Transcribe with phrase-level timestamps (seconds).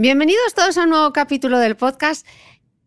[0.00, 2.26] Bienvenidos todos a un nuevo capítulo del podcast.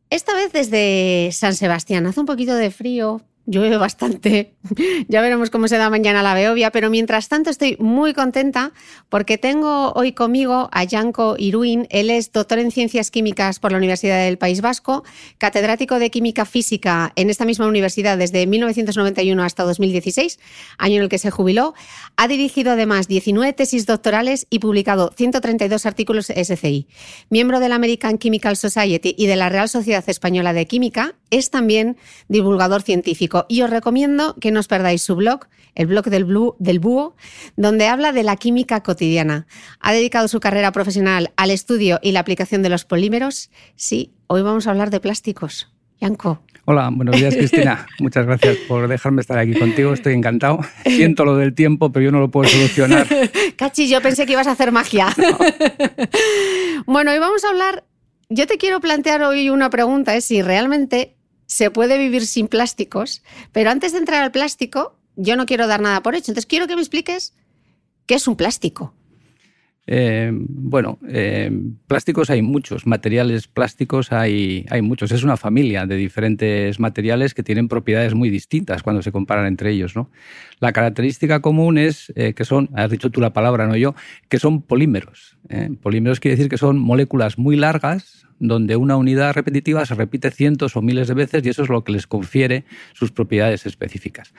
[0.10, 2.08] Esta vez desde San Sebastián.
[2.08, 4.54] Hace un poquito de frío, llueve bastante.
[5.08, 8.72] ya veremos cómo se da mañana la Beovia, pero mientras tanto estoy muy contenta
[9.10, 11.88] porque tengo hoy conmigo a Janko Iruin.
[11.90, 15.04] Él es doctor en Ciencias Químicas por la Universidad del País Vasco,
[15.38, 20.40] catedrático de Química Física en esta misma universidad desde 1991 hasta 2016,
[20.78, 21.74] año en el que se jubiló.
[22.16, 26.88] Ha dirigido además 19 tesis doctorales y publicado 132 artículos SCI.
[27.30, 31.50] Miembro de la American Chemical Society y de la Real Sociedad Española de Química, es
[31.50, 36.26] también divulgador científico y os recomiendo que no os perdáis su blog, el blog del,
[36.26, 37.16] Blue, del Búho,
[37.56, 39.48] donde habla de la química cotidiana.
[39.80, 43.50] Ha dedicado su carrera profesional al estudio y la aplicación de los polímeros.
[43.76, 45.74] Sí, hoy vamos a hablar de plásticos.
[46.00, 46.42] Yanko.
[46.66, 47.88] Hola, buenos días Cristina.
[48.00, 49.94] Muchas gracias por dejarme estar aquí contigo.
[49.94, 50.60] Estoy encantado.
[50.86, 53.08] Siento lo del tiempo, pero yo no lo puedo solucionar.
[53.58, 55.08] Cachi, yo pensé que ibas a hacer magia.
[56.86, 57.84] bueno, hoy vamos a hablar.
[58.30, 61.16] Yo te quiero plantear hoy una pregunta: es si realmente
[61.54, 63.22] se puede vivir sin plásticos,
[63.52, 66.32] pero antes de entrar al plástico, yo no quiero dar nada por hecho.
[66.32, 67.36] Entonces quiero que me expliques
[68.08, 68.96] qué es un plástico.
[69.86, 71.52] Eh, bueno, eh,
[71.86, 75.12] plásticos hay muchos, materiales plásticos hay, hay muchos.
[75.12, 79.70] Es una familia de diferentes materiales que tienen propiedades muy distintas cuando se comparan entre
[79.70, 79.96] ellos.
[79.96, 80.10] ¿no?
[80.60, 83.94] La característica común es eh, que son, has dicho tú la palabra, no yo,
[84.28, 85.38] que son polímeros.
[85.84, 90.76] Polímeros quiere decir que son moléculas muy largas donde una unidad repetitiva se repite cientos
[90.76, 94.34] o miles de veces y eso es lo que les confiere sus propiedades específicas.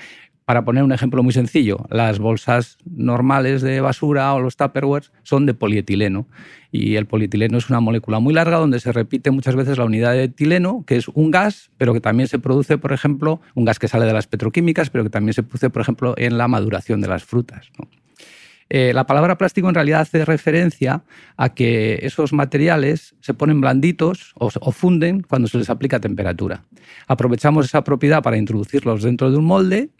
[0.45, 5.47] Para poner un ejemplo muy sencillo, las bolsas normales de basura o los tupperwares son
[5.47, 6.29] de polietileno
[6.71, 10.13] y el polietileno es una molécula muy larga donde se repite muchas veces la unidad
[10.13, 13.79] de etileno, que es un gas, pero que también se produce, por ejemplo, un gas
[13.79, 17.01] que sale de las petroquímicas, pero que también se produce, por ejemplo, en la maduración
[17.01, 17.71] de las frutas.
[18.71, 21.05] Eh, la palabra plástico en realidad hace referencia
[21.37, 26.65] a que esos materiales se ponen blanditos o, o, funden cuando se les aplica temperatura.
[27.07, 29.91] Aprovechamos esa propiedad para introducirlos dentro de un molde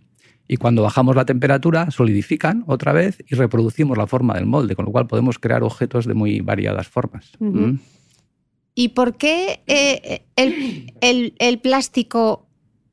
[0.47, 4.85] y cuando bajamos la temperatura solidifican otra vez y reproducimos la forma del molde, con
[4.85, 7.33] lo cual podemos crear objetos de muy variadas formas.
[7.39, 7.75] ¿Mm?
[8.75, 12.44] ¿Y por qué eh, el, plástico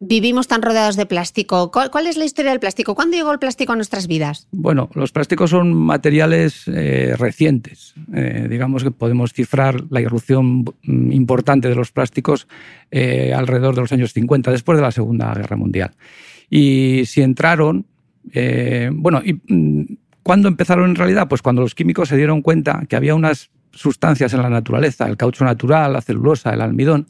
[0.02, 1.72] vivimos tan rodeados de plástico?
[1.72, 2.96] ¿Cuál, es la historia del plástico?
[2.96, 4.50] ¿Cuándo llegó el plástico a nuestras vidas?
[4.52, 7.94] Bueno, los plásticos son materiales eh, recientes.
[8.14, 12.48] Eh, digamos que podemos cifrar la irrupción mm, importante de los plásticos
[12.92, 15.92] alrededor de los años 50, después de la Segunda Guerra Mundial.
[16.50, 17.86] Y si entraron,
[18.34, 19.84] eh, bueno, mm,
[20.22, 21.28] ¿cuándo empezaron en realidad?
[21.30, 25.16] Pues cuando los químicos se dieron cuenta que había unas sustancias en la naturaleza, el
[25.16, 27.08] caucho natural, la celulosa, el almidón,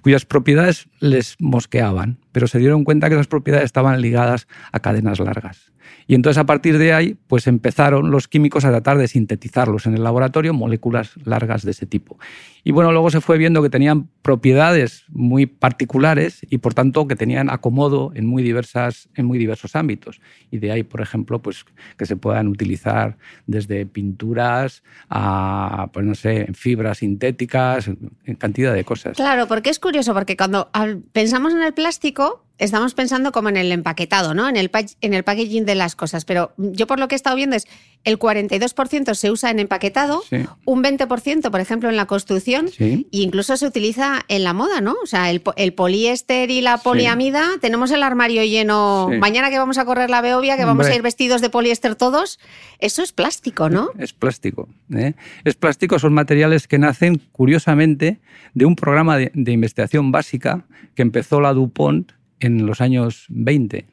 [0.00, 5.20] cuyas propiedades les mosqueaban, pero se dieron cuenta que esas propiedades estaban ligadas a cadenas
[5.20, 5.72] largas.
[6.06, 9.94] Y entonces a partir de ahí, pues empezaron los químicos a tratar de sintetizarlos en
[9.94, 12.18] el laboratorio, moléculas largas de ese tipo.
[12.64, 17.14] Y bueno, luego se fue viendo que tenían propiedades muy particulares y por tanto que
[17.14, 20.20] tenían acomodo en muy, diversas, en muy diversos ámbitos.
[20.50, 21.64] Y de ahí, por ejemplo, pues
[21.96, 23.16] que se puedan utilizar
[23.46, 29.16] desde pinturas a, pues no sé, fibras sintéticas, en cantidad de cosas.
[29.16, 30.70] Claro, porque es curioso, porque cuando
[31.12, 34.48] pensamos en el plástico, hijo estamos pensando como en el empaquetado, ¿no?
[34.48, 34.70] En el,
[35.00, 36.24] en el packaging de las cosas.
[36.24, 37.66] Pero yo por lo que he estado viendo es
[38.04, 40.22] el 42% se usa en empaquetado,
[40.64, 44.94] un 20%, por ejemplo, en la construcción, e incluso se utiliza en la moda, ¿no?
[45.02, 45.40] O sea, el,
[45.72, 49.10] poliéster y la poliamida, tenemos el armario lleno.
[49.18, 52.38] Mañana que vamos a correr la Beovia, que vamos a ir vestidos de poliéster todos,
[52.78, 53.90] eso es plástico, ¿no?
[53.98, 54.68] Es plástico.
[54.94, 55.14] ¿eh?
[55.44, 58.20] Es plástico, son materiales que nacen, curiosamente,
[58.52, 63.86] de un programa de investigación básica que empezó la DuPont en los años 20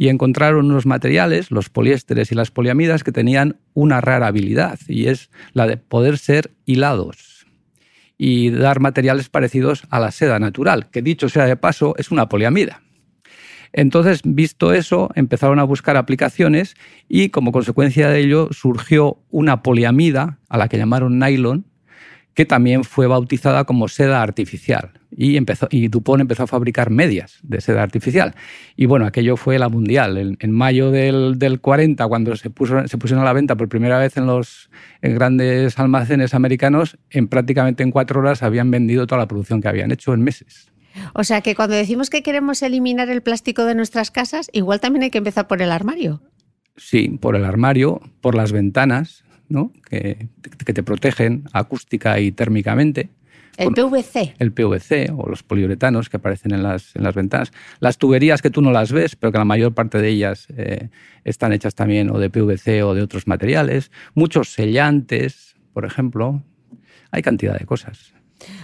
[0.00, 5.06] y encontraron unos materiales, los poliésteres y las poliamidas, que tenían una rara habilidad y
[5.06, 7.46] es la de poder ser hilados
[8.16, 12.28] y dar materiales parecidos a la seda natural, que dicho sea de paso es una
[12.28, 12.82] poliamida.
[13.72, 16.76] Entonces, visto eso, empezaron a buscar aplicaciones
[17.08, 21.66] y como consecuencia de ello surgió una poliamida a la que llamaron nylon,
[22.34, 24.97] que también fue bautizada como seda artificial.
[25.20, 28.36] Y, empezó, y Dupont empezó a fabricar medias de seda artificial.
[28.76, 30.36] Y bueno, aquello fue la mundial.
[30.38, 34.16] En, mayo del, 40, cuando se, puso, se pusieron a la venta por primera vez
[34.16, 34.70] en los
[35.02, 39.90] grandes almacenes americanos, en prácticamente en cuatro horas habían vendido toda la producción que habían
[39.90, 40.70] hecho en meses.
[41.14, 45.02] O sea que cuando decimos que queremos eliminar el plástico de nuestras casas, igual también
[45.02, 46.22] hay que empezar por el armario.
[46.76, 49.24] Sí, por el armario, por las ventanas,
[49.88, 50.28] que,
[50.64, 53.10] te protegen acústica y térmicamente.
[53.58, 54.36] El PVC.
[54.38, 57.52] El PVC o los poliuretanos que aparecen en las, en las ventanas.
[57.80, 60.90] Las tuberías que tú no las ves, pero que la mayor parte de ellas eh,
[61.24, 63.90] están hechas también o de PVC o de otros materiales.
[64.14, 66.42] Muchos sellantes, por ejemplo.
[67.10, 68.12] Hay cantidad de cosas.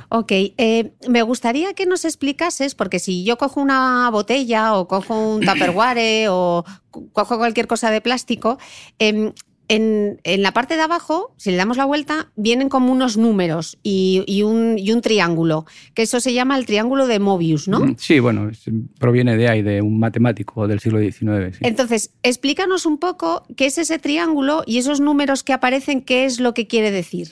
[0.09, 5.35] Ok, eh, me gustaría que nos explicases, porque si yo cojo una botella o cojo
[5.35, 6.65] un tupperware o
[7.13, 8.59] cojo cualquier cosa de plástico,
[8.99, 9.33] em,
[9.69, 14.43] en, la parte de abajo, si le damos la vuelta, vienen como unos números y,
[14.43, 17.81] un, triángulo, que eso se llama el triángulo de Mobius, ¿no?
[17.81, 18.51] Mm, sí, bueno,
[18.99, 21.59] proviene de ahí, de un matemático del siglo XIX.
[21.61, 26.41] Entonces, explícanos un poco qué es ese triángulo y esos números que aparecen, qué es
[26.41, 27.29] lo que quiere decir.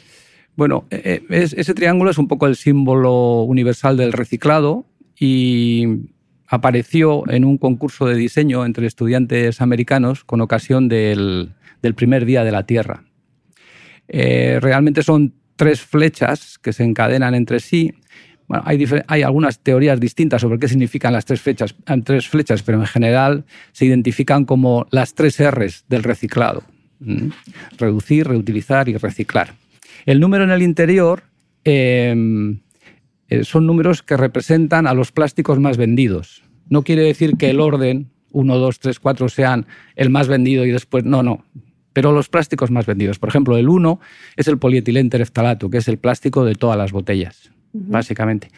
[0.56, 4.86] Bueno, e, e, ese triángulo es un poco el símbolo universal del reciclado
[5.18, 5.86] y
[6.48, 12.44] apareció en un concurso de diseño entre estudiantes americanos con ocasión del del primer día
[12.44, 13.04] de la Tierra.
[14.08, 17.94] Eh, realmente son tres flechas que se encadenan entre sí.
[18.48, 22.86] hay, algunas teorías distintas sobre qué significan las tres, fechas, eh, tres flechas, pero en
[22.86, 26.62] general se identifican como las tres R's del reciclado.
[27.78, 29.54] Reducir, reutilizar y reciclar.
[30.06, 31.24] El número en el interior
[31.64, 32.60] em,
[33.28, 36.42] eh, son números que representan a los plásticos más vendidos.
[36.68, 40.70] No quiere decir que el orden 1, 2, 3, 4 sean el más vendido y
[40.70, 41.44] después, no, no
[41.92, 43.18] pero los plásticos más vendidos.
[43.18, 44.00] Por ejemplo, el 1
[44.36, 48.50] es el polietilén tereftalato, que es el plástico de todas las botellas, básicamente.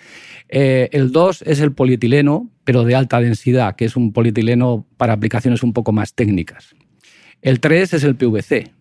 [0.48, 5.12] Eh, el 2 es el polietileno, pero de alta densidad, que es un polietileno para
[5.14, 6.74] aplicaciones un poco más técnicas.
[7.42, 8.72] El 3 es el PVC,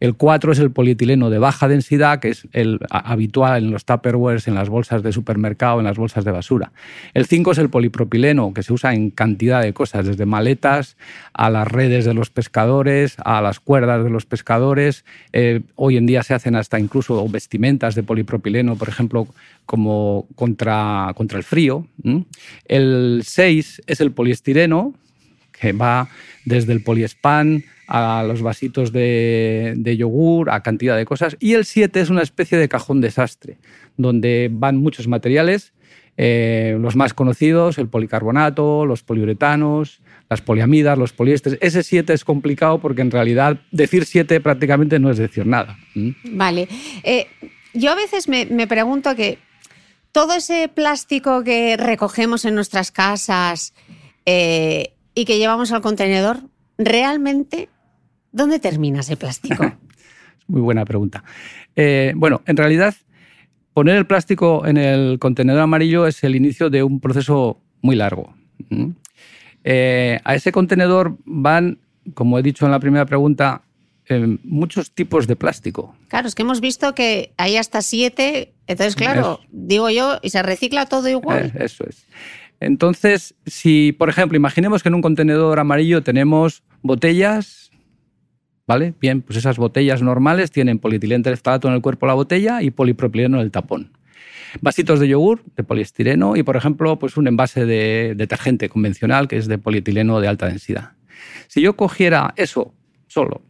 [0.00, 4.48] el 4 es el polietileno de baja densidad, que es el habitual en los tupperwares,
[4.48, 6.72] en las bolsas de supermercado, en las bolsas de basura.
[7.14, 10.96] El 5 es el polipropileno, que se usa en cantidad de cosas, desde maletas
[11.32, 15.04] a las redes de los pescadores, a las cuerdas de los pescadores.
[15.32, 19.26] Eh, hoy en día se hacen hasta incluso vestimentas de polipropileno, por ejemplo,
[19.64, 21.86] como contra, contra el frío.
[22.66, 24.94] El 6 es el poliestireno,
[25.58, 26.08] que va
[26.44, 31.36] desde el poliespan a los vasitos de, yogur, a cantidad de cosas.
[31.40, 33.58] Y el 7 es una especie de cajón desastre,
[33.96, 35.72] donde van muchos materiales,
[36.16, 41.58] eh, los más conocidos, el policarbonato, los poliuretanos, las poliamidas, los poliestres.
[41.60, 45.78] Ese 7 es complicado porque en realidad decir 7 prácticamente no es decir nada.
[46.24, 46.68] Vale.
[47.04, 47.26] Eh,
[47.74, 49.38] yo a veces me, pregunto que
[50.10, 53.74] todo ese plástico que recogemos en nuestras casas
[54.24, 56.40] eh, y que llevamos al contenedor,
[56.78, 57.68] ¿realmente
[58.32, 59.64] ¿Dónde termina ese plástico?
[60.48, 61.24] Muy buena pregunta.
[61.74, 62.94] Eh, bueno, en realidad,
[63.72, 68.34] poner el plástico en el contenedor amarillo es el inicio de un proceso muy largo.
[69.64, 71.78] Eh, a ese contenedor van,
[72.14, 73.62] como he dicho en la primera pregunta,
[74.08, 75.96] eh, muchos tipos de plástico.
[76.08, 80.42] Claro, es que hemos visto que hay hasta siete, entonces claro, digo yo, y se
[80.42, 81.52] recicla todo igual.
[81.58, 82.06] eso es.
[82.60, 87.70] Entonces, si, por ejemplo, imaginemos que en un contenedor amarillo tenemos botellas,
[88.66, 88.94] ¿Vale?
[89.00, 92.70] Bien, pues esas botellas normales tienen polietileno tereftalato en el cuerpo de la botella y
[92.70, 93.92] polipropileno en el tapón.
[94.60, 99.36] Vasitos de yogur de poliestireno y, por ejemplo, pues un envase de detergente convencional que
[99.36, 100.92] es de polietileno de alta densidad.
[101.46, 102.74] Si yo cogiera eso
[103.06, 103.42] solo,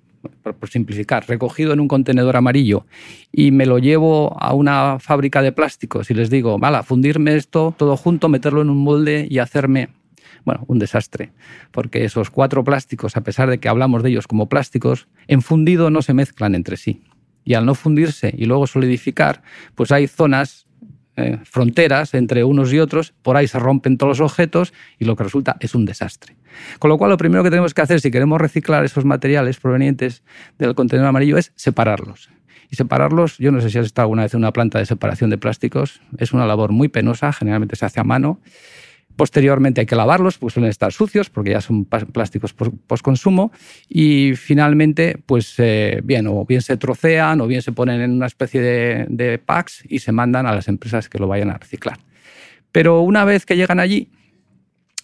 [0.43, 2.87] por, simplificar, recogido en un contenedor amarillo
[3.33, 7.75] y me lo llevo a una fábrica de plásticos y les digo, vale, fundirme esto
[7.77, 9.89] todo junto, meterlo en un molde y hacerme
[10.47, 11.33] bueno, un desastre,
[11.73, 15.91] porque esos cuatro plásticos, a pesar de que hablamos de ellos como plásticos, en fundido
[15.91, 17.03] no se mezclan entre sí.
[17.45, 19.43] Y al no fundirse y luego solidificar,
[19.75, 20.69] pues hay zonas,
[21.17, 25.17] eh, fronteras entre unos y otros, por ahí se rompen todos los objetos y lo
[25.17, 26.37] que resulta es un desastre.
[26.79, 30.23] Con lo cual, lo primero que tenemos que hacer si queremos reciclar esos materiales provenientes
[30.59, 32.31] del contenedor amarillo es separarlos.
[32.71, 35.31] Y separarlos, yo no sé si has estado alguna vez en una planta de separación
[35.31, 38.41] de plásticos, es una labor muy penosa, generalmente se hace a mano
[39.17, 43.51] Posteriormente hay que lavarlos, pues suelen estar sucios porque ya son plásticos post-consumo.
[43.89, 48.27] Y finalmente, pues eh, bien, o bien se trocean o bien se ponen en una
[48.27, 51.99] especie de, de packs y se mandan a las empresas que lo vayan a reciclar.
[52.73, 54.11] Pero una vez que llegan allí,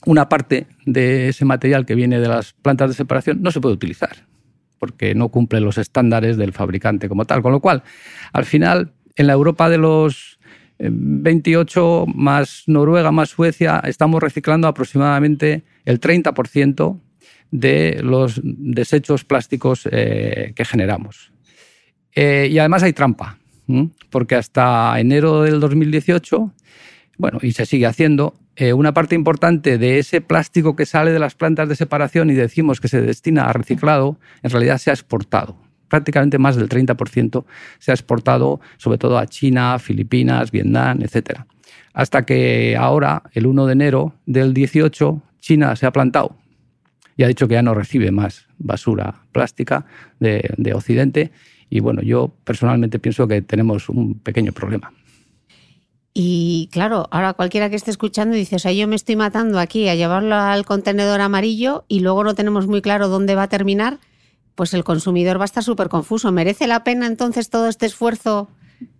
[0.04, 3.74] una parte de ese material que viene de las plantas de separación no se puede
[3.74, 4.26] utilizar
[4.82, 7.40] porque no cumple los estándares del fabricante como tal.
[7.40, 7.84] Con lo cual,
[8.32, 10.40] al final, en la Europa de los
[10.90, 17.00] 28 eh, más Noruega más Suecia, estamos reciclando aproximadamente el 30%
[17.50, 21.32] de los desechos plásticos eh, que generamos.
[22.14, 23.38] Eh, y además hay trampa,
[24.10, 26.52] porque hasta enero del 2018,
[27.18, 31.18] bueno, y se sigue haciendo, eh, una parte importante de ese plástico que sale de
[31.18, 34.94] las plantas de separación y decimos que se destina a reciclado, en realidad se ha
[34.94, 35.56] exportado.
[35.92, 37.44] Prácticamente más del 30%
[37.78, 41.40] se ha exportado sobre todo a China, Filipinas, Vietnam, etc.
[41.92, 46.34] Hasta que ahora, el 1 de enero del 18, China se ha plantado
[47.14, 49.84] y ha dicho que ya no recibe más basura plástica
[50.18, 51.30] de, de Occidente.
[51.68, 54.94] Y bueno, yo personalmente pienso que tenemos un pequeño problema.
[56.14, 59.90] Y claro, ahora cualquiera que esté escuchando dice, o sea, yo me estoy matando aquí
[59.90, 63.98] a llevarlo al contenedor amarillo y luego no tenemos muy claro dónde va a terminar,
[64.62, 66.30] pues el consumidor va a estar súper confuso.
[66.30, 68.48] ¿Merece la pena entonces todo este esfuerzo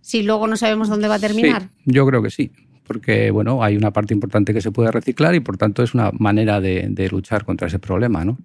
[0.01, 1.69] si luego no sabemos dónde va a terminar?
[1.85, 2.51] yo creo que sí,
[2.85, 6.11] porque bueno, hay una parte importante que se puede reciclar y por tanto es una
[6.11, 8.37] manera de, de luchar contra ese problema, ¿no?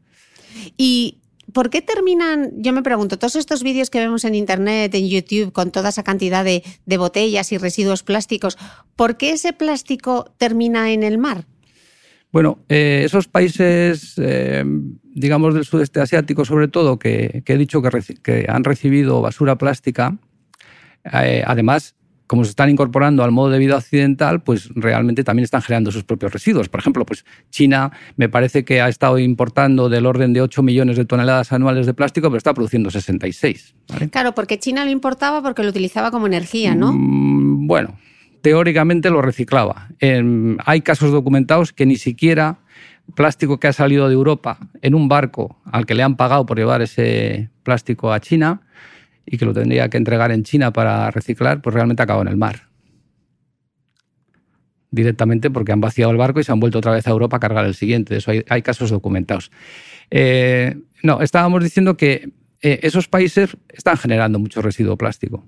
[0.77, 1.19] Y
[1.53, 5.51] ¿Por qué terminan, yo me pregunto, todos estos vídeos que vemos en Internet, en YouTube,
[5.53, 6.63] con toda esa cantidad de,
[6.99, 8.59] botellas y residuos plásticos,
[8.95, 11.47] ¿por qué ese plástico termina en el mar?
[12.31, 14.63] Bueno, eh, esos países, eh,
[15.03, 20.19] digamos, del sudeste asiático, sobre todo, que, he dicho que, han recibido basura plástica,
[21.05, 21.95] eh, además
[22.29, 26.05] como se están incorporando al modo de vida occidental, pues realmente también están generando sus
[26.05, 26.69] propios residuos.
[26.69, 30.99] Por ejemplo, pues China me parece que ha estado importando del orden de 8 millones
[30.99, 33.75] de toneladas anuales de plástico, pero está produciendo 66.
[34.11, 36.93] Claro, porque China lo importaba porque lo utilizaba como energía, ¿no?
[36.93, 37.99] Mm, bueno,
[38.43, 39.89] teóricamente lo reciclaba.
[40.01, 42.59] hay casos documentados que ni siquiera
[43.15, 46.59] plástico que ha salido de Europa en un barco al que le han pagado por
[46.59, 48.63] llevar ese plástico a China,
[49.31, 52.37] y que lo tendría que entregar en China para reciclar, pues realmente acabó en el
[52.37, 52.69] mar.
[54.91, 57.41] Directamente porque han vaciado el barco y se han vuelto otra vez a Europa a
[57.41, 58.15] cargar el siguiente.
[58.15, 59.51] De eso hay, casos documentados.
[60.11, 65.45] Eh, no, estábamos diciendo que eh, esos países están generando mucho residuo plástico.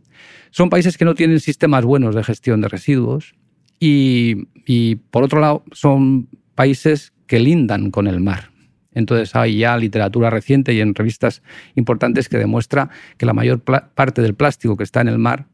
[0.50, 3.34] Son países que no tienen sistemas buenos de gestión de residuos
[3.78, 8.50] y, y por otro lado, son países que lindan con el mar.
[8.92, 11.42] Entonces hay ya literatura reciente y en revistas
[11.74, 15.46] importantes que demuestra que la mayor parte del plástico que está en el mar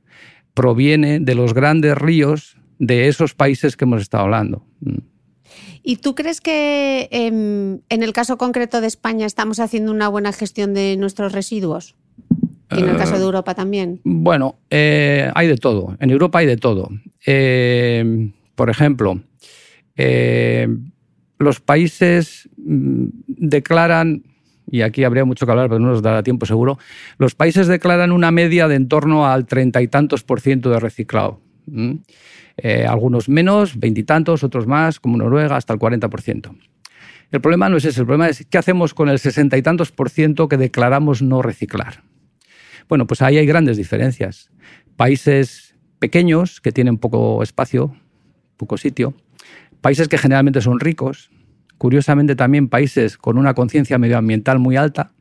[0.54, 4.66] proviene de los grandes ríos de esos países que hemos estado hablando.
[5.82, 10.32] ¿Y tú crees que em, en el caso concreto de España estamos haciendo una buena
[10.32, 11.94] gestión de nuestros residuos?
[12.70, 14.00] ¿Y en el caso de eh, Europa también?
[14.02, 15.96] Bueno, eh, hay de todo.
[16.00, 16.88] En Europa hay de todo.
[17.24, 19.20] Eh, por ejemplo,
[21.38, 24.24] los países mm, declaran,
[24.70, 26.78] y aquí habría mucho que hablar, pero no nos dará tiempo seguro,
[27.18, 30.80] los países declaran una media de en torno al treinta y tantos por ciento de
[30.80, 31.40] reciclado.
[32.56, 36.54] Eh, algunos menos, veintitantos, otros más, como Noruega, hasta el 40 por ciento.
[37.30, 39.92] El problema no es ese, el problema es qué hacemos con el sesenta y tantos
[39.92, 42.02] por ciento que declaramos no reciclar.
[42.88, 44.50] Bueno, pues ahí hay grandes diferencias.
[44.96, 47.96] Países pequeños que tienen poco espacio,
[48.56, 49.14] poco sitio,
[49.86, 51.30] Países que generalmente son ricos,
[51.78, 55.12] curiosamente también países con una conciencia medioambiental muy alta,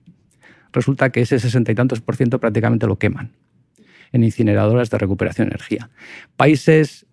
[0.72, 3.34] resulta que ese sesenta y tantos por ciento prácticamente lo queman
[4.12, 5.92] en incineradoras de recuperación de energía.
[6.36, 7.06] Países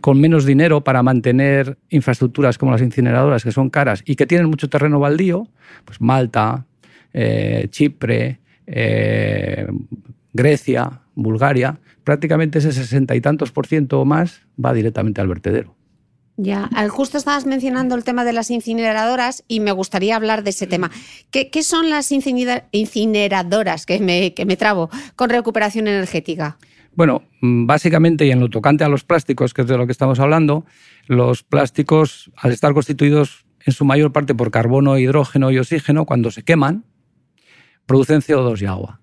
[0.00, 4.48] con menos dinero para mantener infraestructuras como las incineradoras, que son caras y que tienen
[4.48, 5.48] mucho terreno baldío,
[5.84, 6.66] pues Malta,
[7.12, 9.66] eh, Chipre, eh,
[10.32, 15.74] Grecia, Bulgaria, prácticamente ese sesenta y tantos por ciento o más va directamente al vertedero.
[16.38, 20.66] Ya, justo estabas mencionando el tema de las incineradoras y me gustaría hablar de ese
[20.66, 20.90] tema.
[21.30, 26.58] ¿Qué, son las incineradoras, que me, que me trabo, con recuperación energética?
[26.96, 29.92] Bueno, mm, básicamente, y en lo tocante a los plásticos, que es de lo que
[29.92, 30.64] estamos hablando,
[31.06, 36.30] los plásticos, al estar constituidos en su mayor parte por carbono, hidrógeno y oxígeno, cuando
[36.30, 36.84] se queman,
[37.84, 39.00] producen CO2 y agua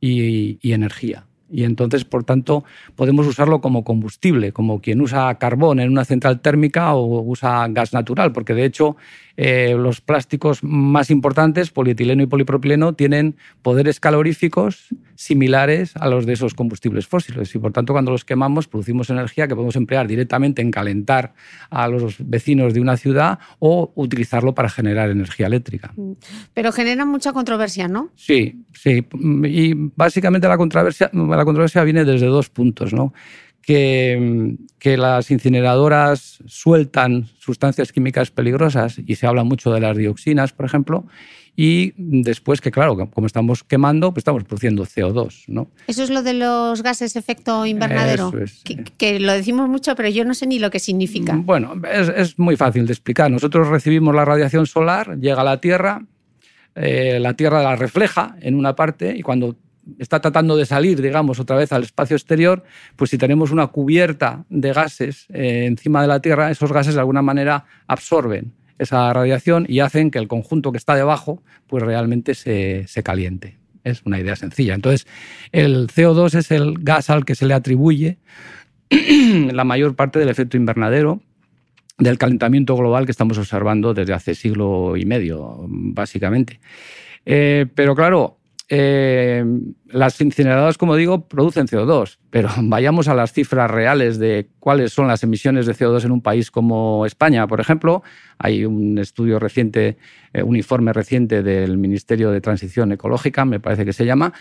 [0.00, 1.26] y energía.
[1.54, 2.64] y entonces, por tanto,
[2.96, 7.92] podemos usarlo como combustible, como quien usa carbón en una central térmica o usa gas
[7.92, 8.96] natural, porque de hecho
[9.36, 16.32] eh, los plásticos más importantes, polietileno y polipropileno, tienen poderes caloríficos similares a los de
[16.32, 20.62] esos combustibles fósiles y por tanto cuando los quemamos producimos energía que podemos emplear directamente
[20.62, 21.34] en calentar
[21.70, 25.94] a los vecinos de una ciudad o utilizarlo para generar energía eléctrica.
[26.54, 28.10] Pero genera mucha controversia, ¿no?
[28.16, 29.06] Sí, sí.
[29.44, 33.12] Y básicamente la controversia, la controversia viene desde dos puntos, ¿no?
[33.62, 40.52] Que, que, las incineradoras sueltan sustancias químicas peligrosas y se habla mucho de las dioxinas,
[40.52, 41.06] por ejemplo,
[41.54, 45.44] y después que, claro, como estamos quemando, pues estamos produciendo CO2.
[45.48, 45.68] ¿no?
[45.86, 48.32] Eso es lo de los gases efecto invernadero,
[48.96, 51.36] que, lo decimos mucho, pero yo no sé ni lo que significa.
[51.36, 53.30] Bueno, es, es muy fácil de explicar.
[53.30, 56.02] Nosotros recibimos la radiación solar, llega a la Tierra,
[56.74, 59.56] eh, la Tierra la refleja en una parte y cuando
[59.98, 62.64] está tratando de salir, digamos, otra vez al espacio exterior,
[62.96, 67.00] pues si tenemos una cubierta de gases eh, encima de la Tierra, esos gases de
[67.00, 72.34] alguna manera absorben esa radiación y hacen que el conjunto que está debajo pues realmente
[72.34, 73.58] se, caliente.
[73.84, 74.74] Es una idea sencilla.
[74.74, 75.06] Entonces,
[75.50, 78.18] el CO2 es el gas al que se le atribuye
[78.90, 81.20] la mayor parte del efecto invernadero
[81.98, 86.60] del calentamiento global que estamos observando desde hace siglo y medio, básicamente.
[87.24, 88.38] Eh, pero claro,
[88.72, 89.44] eh,
[89.92, 95.06] las incineradoras, como digo, producen CO2, pero vayamos a las cifras reales de cuáles son
[95.06, 98.02] las emisiones de CO2 en un país como España, por ejemplo.
[98.38, 99.96] Hay un estudio reciente,
[100.32, 104.32] eh, un informe reciente del Ministerio de Transición Ecológica, me parece que se llama,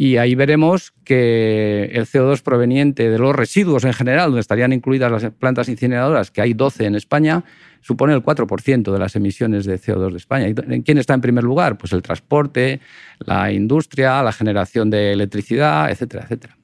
[0.00, 5.10] y ahí veremos que el CO2 proveniente de los residuos en general, donde estarían incluidas
[5.10, 7.44] las plantas incineradoras, que hay 12 en España,
[7.80, 10.48] supone el 4% de las emisiones de CO2 de España.
[10.48, 11.78] ¿Y quién está en primer lugar?
[11.78, 12.80] Pues el transporte,
[13.18, 16.56] la industria, la generación de electricidad, etcétera, etcétera.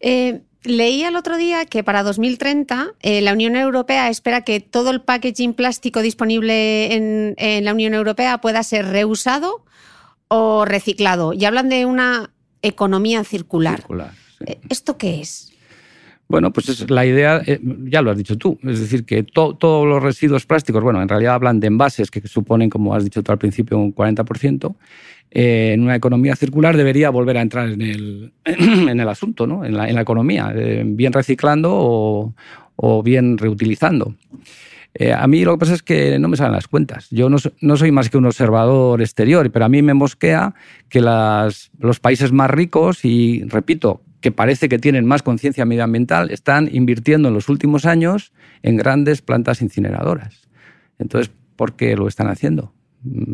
[0.00, 4.90] Eh, leí el otro día que para 2030 eh, la Unión Europea espera que todo
[4.90, 9.64] el packaging plástico disponible en, en la Unión Europea pueda ser reusado
[10.28, 11.32] o reciclado.
[11.32, 12.30] Y hablan de una
[12.62, 13.84] economía circular.
[14.46, 15.52] Eh, ¿Esto qué es?
[16.28, 19.86] Bueno, pues es la idea, eh, ya lo has dicho tú, es decir, que todos
[19.86, 23.32] los residuos plásticos, bueno, en realidad hablan de envases que suponen, como has dicho tú
[23.32, 24.74] al principio, un 40%,
[25.34, 29.64] eh, en una economía circular debería volver a entrar en el, en el asunto, ¿no?
[29.64, 30.52] en, la, en la economía,
[30.84, 32.34] bien reciclando
[32.76, 34.14] o, bien reutilizando.
[34.94, 37.08] Eh, a mí lo que pasa es que no me salen las cuentas.
[37.10, 40.54] Yo no, soy más que un observador exterior, pero a mí me mosquea
[40.90, 46.68] que los países más ricos, y repito, que parece que tienen más conciencia medioambiental, están
[46.70, 50.48] invirtiendo en los últimos años en grandes plantas incineradoras.
[50.98, 52.74] Entonces, ¿por qué lo están haciendo?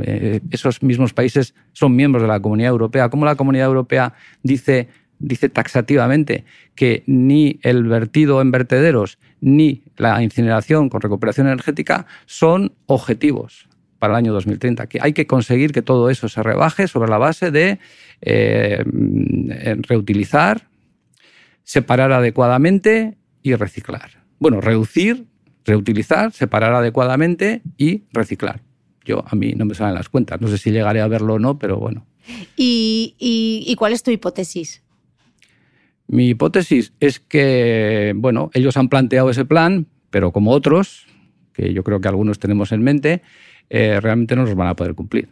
[0.03, 3.09] Eh, esos mismos países son miembros de la Comunidad Europea.
[3.09, 10.23] ¿Cómo la Comunidad Europea dice dice taxativamente que ni el vertido en vertederos ni la
[10.23, 15.83] incineración con recuperación energética son objetivos para el año 2030, que hay que conseguir que
[15.83, 17.81] todo eso se rebaje sobre la base de
[18.21, 18.85] eh,
[19.89, 20.69] reutilizar,
[21.65, 24.23] separar adecuadamente y reciclar.
[24.39, 25.27] Bueno, reducir,
[25.65, 28.61] reutilizar, separar adecuadamente y reciclar.
[29.09, 31.39] Yo a mí no me salen las cuentas, no sé si llegaré a verlo o
[31.39, 32.07] no, pero bueno.
[32.57, 34.83] y cuál es tu hipótesis?
[36.09, 41.07] Mi hipótesis es que, bueno, ellos han planteado ese plan, pero como otros,
[41.53, 43.21] que yo creo que algunos tenemos en mente,
[43.69, 45.29] eh, realmente no los van a poder cumplir.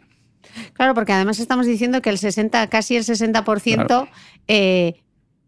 [0.73, 4.07] Claro, porque además estamos diciendo que el 60, casi el 60%,
[4.47, 4.95] eh,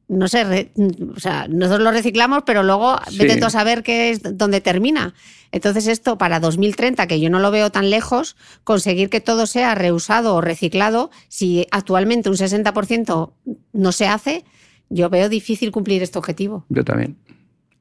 [0.09, 0.71] no sé,
[1.15, 5.13] o sea, nosotros lo reciclamos, pero luego vete a saber qué es dónde termina.
[5.51, 9.75] Entonces esto para 2030, que yo no lo veo tan lejos, conseguir que todo sea
[9.75, 13.33] reusado o reciclado, si actualmente un 60%
[13.71, 14.45] no se hace,
[14.89, 16.65] yo veo difícil cumplir este objetivo.
[16.69, 17.15] Yo también.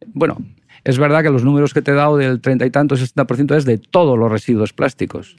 [0.07, 0.37] Bueno,
[0.85, 3.65] es verdad que los números que te he dado del 30 y tanto, 60% es
[3.65, 5.37] de todos los residuos plásticos.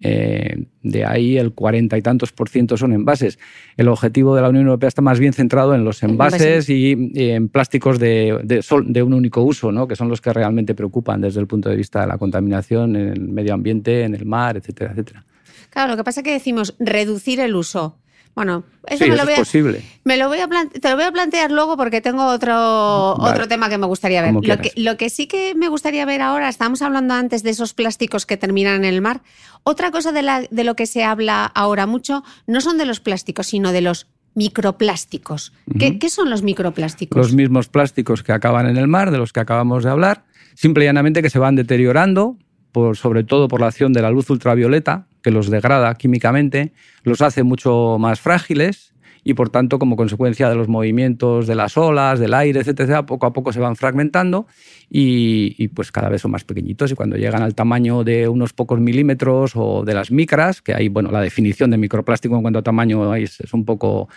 [0.00, 3.38] Eh, de ahí el 40 y tantos por ciento son envases.
[3.76, 7.48] El objetivo de la Unión Europea está más bien centrado en los envases y, en
[7.48, 9.88] plásticos de, de, un único uso, ¿no?
[9.88, 13.08] que son los que realmente preocupan desde el punto de vista de la contaminación en
[13.08, 15.24] el medio ambiente, en el mar, etcétera, etcétera.
[15.70, 17.98] Claro, lo que pasa es que decimos reducir el uso.
[18.38, 19.82] Bueno, eso, me lo voy a, posible.
[20.04, 23.68] Me lo voy a te lo voy a plantear luego porque tengo otro, otro tema
[23.68, 24.32] que me gustaría ver.
[24.32, 27.74] Lo que, lo que, sí que me gustaría ver ahora, estábamos hablando antes de esos
[27.74, 29.22] plásticos que terminan en el mar.
[29.64, 33.00] Otra cosa de, la, de lo que se habla ahora mucho no son de los
[33.00, 35.52] plásticos, sino de los microplásticos.
[35.76, 37.18] ¿Qué, ¿Qué, son los microplásticos?
[37.18, 40.84] Los mismos plásticos que acaban en el mar, de los que acabamos de hablar, simple
[40.84, 42.36] y llanamente que se van deteriorando,
[42.70, 47.22] por, sobre todo por la acción de la luz ultravioleta, que los degrada químicamente, los
[47.22, 48.92] hace mucho más frágiles
[49.24, 53.26] y por tanto como consecuencia de los movimientos de las olas, del aire, etcétera, poco
[53.26, 54.46] a poco se van fragmentando
[54.88, 56.90] y, pues cada vez son más pequeñitos.
[56.92, 60.88] Y cuando llegan al tamaño de unos pocos milímetros o de las micras, que hay,
[60.88, 64.08] bueno, la definición de microplástico en cuanto a tamaño es, un poco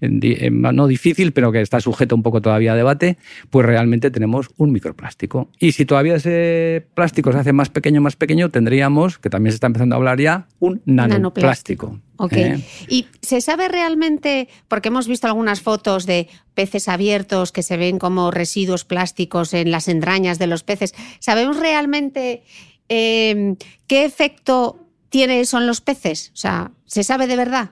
[0.00, 3.18] no difícil, pero que está sujeto un poco todavía a debate,
[3.50, 5.50] pues realmente tenemos un microplástico.
[5.58, 9.56] Y si todavía ese plástico se hace más pequeño, más pequeño, tendríamos, que también se
[9.56, 12.00] está empezando a hablar ya, un nanoplástico.
[12.18, 12.32] Ok.
[12.32, 12.60] ¿eh?
[12.88, 17.98] ¿Y se sabe realmente, porque hemos visto algunas fotos de peces abiertos que se ven
[17.98, 22.42] como residuos plásticos en las entrañas de los peces, ¿sabemos realmente
[22.88, 23.56] em,
[23.86, 24.80] qué efecto
[25.10, 26.30] tiene eso en los peces?
[26.32, 27.70] O sea, ¿se sabe de verdad?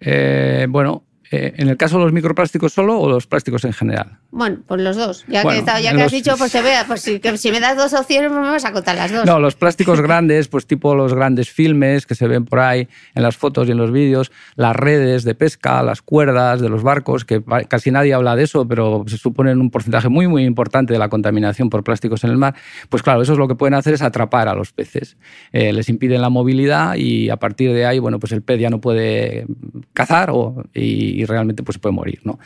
[0.00, 4.18] Eh, bueno, eh, ¿En el caso de los microplásticos solo o los plásticos en general?
[4.30, 5.24] Bueno, pues los dos.
[5.28, 8.50] Ya que, has dicho, pues te vea, pues si, me das dos opciones, pues me
[8.50, 9.24] vas a contar las dos.
[9.24, 13.22] No, los plásticos grandes, pues tipo los grandes filmes que se ven por ahí en
[13.22, 17.24] las fotos y en los vídeos, las redes de pesca, las cuerdas de los barcos,
[17.24, 20.98] que casi nadie habla de eso, pero se suponen un porcentaje muy, muy importante de
[20.98, 22.54] la contaminación por plásticos en el mar.
[22.88, 25.16] Pues claro, eso es lo que pueden hacer es atrapar a los peces.
[25.52, 28.70] Eh, les impiden la movilidad y a partir de ahí, bueno, pues el pez ya
[28.70, 29.46] no puede
[29.94, 32.20] cazar o, y y realmente pues, puede morir.
[32.24, 32.38] ¿no?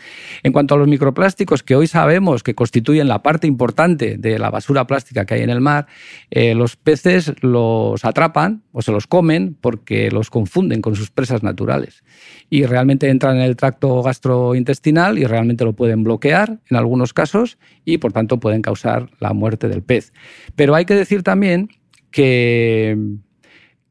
[0.42, 4.50] En cuanto a los microplásticos, que hoy sabemos que constituyen la parte importante de la
[4.50, 5.86] basura plástica que hay en el mar,
[6.32, 11.44] eh, los peces los atrapan o se los comen porque los confunden con sus presas
[11.44, 12.02] naturales.
[12.48, 17.56] Y realmente entran en el tracto gastrointestinal y realmente lo pueden bloquear en algunos casos
[17.84, 20.12] y por tanto pueden causar la muerte del pez.
[20.56, 21.68] Pero hay que decir también
[22.10, 22.98] que,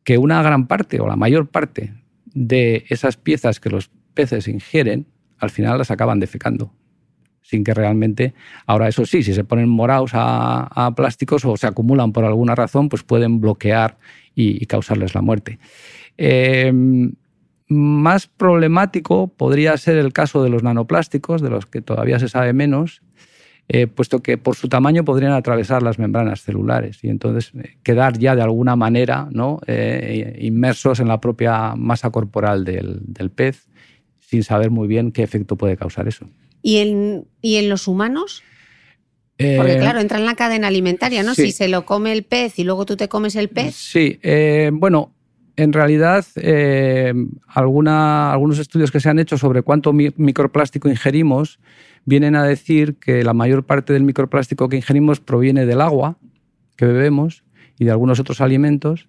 [0.04, 1.94] que una gran parte o la mayor parte
[2.26, 6.74] de esas piezas que los peces ingieren, al final las acaban defecando.
[7.50, 8.36] Sin que realmente,
[8.68, 12.90] ahora eso sí, si se ponen morados a, plásticos o se acumulan por alguna razón,
[12.90, 13.98] pues pueden bloquear
[14.36, 15.58] y, causarles la muerte.
[16.16, 17.14] Em,
[17.68, 22.54] más problemático podría ser el caso de los nanoplásticos, de los que todavía se sabe
[22.54, 23.02] menos,
[23.68, 28.20] eh, puesto que por su tamaño podrían atravesar las membranas celulares y entonces eh, quedar
[28.20, 29.60] ya de alguna manera ¿no?
[29.66, 33.70] Eh, inmersos en la propia masa corporal del pez
[34.20, 36.28] sin saber muy bien qué efecto puede causar eso.
[36.62, 38.44] ¿Y en, y en los humanos?
[39.38, 41.34] Porque eh, claro, entra en la cadena alimentaria, ¿no?
[41.34, 43.74] Si se lo come el pez y luego tú te comes el pez.
[43.74, 45.14] Sí, eh, bueno,
[45.56, 47.14] en realidad eh,
[47.48, 51.60] alguna, algunos estudios que se han hecho sobre cuánto microplástico ingerimos
[52.04, 56.18] vienen a decir que la mayor parte del microplástico que ingerimos proviene del agua
[56.76, 57.44] que bebemos
[57.78, 59.08] y de algunos otros alimentos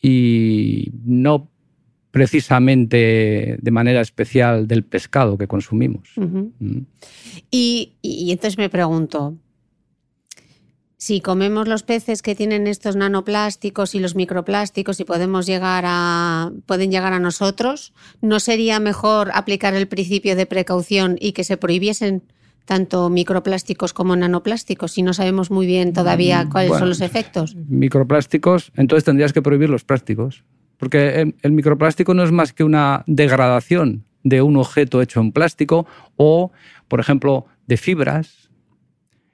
[0.00, 1.50] y no
[2.10, 6.10] precisamente de manera especial del pescado que consumimos.
[6.16, 6.80] Mm.
[7.50, 7.92] y,
[8.30, 9.36] entonces me pregunto,
[10.96, 16.50] si comemos los peces que tienen estos nanoplásticos y los microplásticos y podemos llegar a,
[16.66, 21.56] pueden llegar a nosotros, ¿no sería mejor aplicar el principio de precaución y que se
[21.56, 22.24] prohibiesen
[22.64, 27.54] tanto microplásticos como nanoplásticos si no sabemos muy bien todavía mm, cuáles son los efectos?
[27.54, 30.42] Microplásticos, entonces tendrías que prohibir los plásticos.
[30.78, 35.86] Porque el, microplástico no es más que una degradación de un objeto hecho en plástico
[36.16, 36.52] o,
[36.86, 38.48] por ejemplo, de fibras.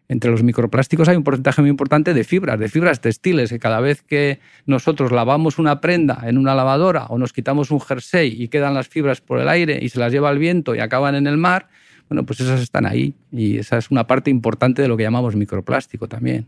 [0.08, 3.80] Entre los microplásticos hay un porcentaje muy importante de fibras, de fibras textiles, que cada
[3.80, 8.48] vez que nosotros lavamos una prenda en una lavadora o nos quitamos un jersey y
[8.48, 11.26] quedan las fibras por el aire y se las lleva el viento y acaban en
[11.26, 11.68] el mar,
[12.08, 15.36] bueno, pues esas están ahí y esa es una parte importante de lo que llamamos
[15.36, 16.46] microplástico también.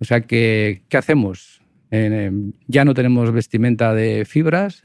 [0.00, 1.60] O sea que, ¿qué hacemos?
[2.66, 4.84] Ya no tenemos vestimenta de fibras.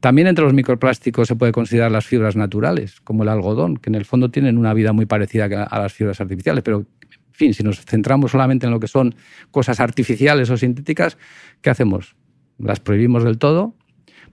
[0.00, 3.94] También entre los microplásticos se puede considerar las fibras naturales, como el algodón, que en
[3.94, 6.64] el fondo tienen una vida muy parecida a las fibras artificiales.
[6.64, 6.86] Pero, en
[7.30, 9.14] fin, si nos centramos solamente en lo que son
[9.52, 11.18] cosas artificiales o sintéticas,
[11.60, 12.16] ¿qué hacemos?
[12.58, 13.76] Las prohibimos del todo,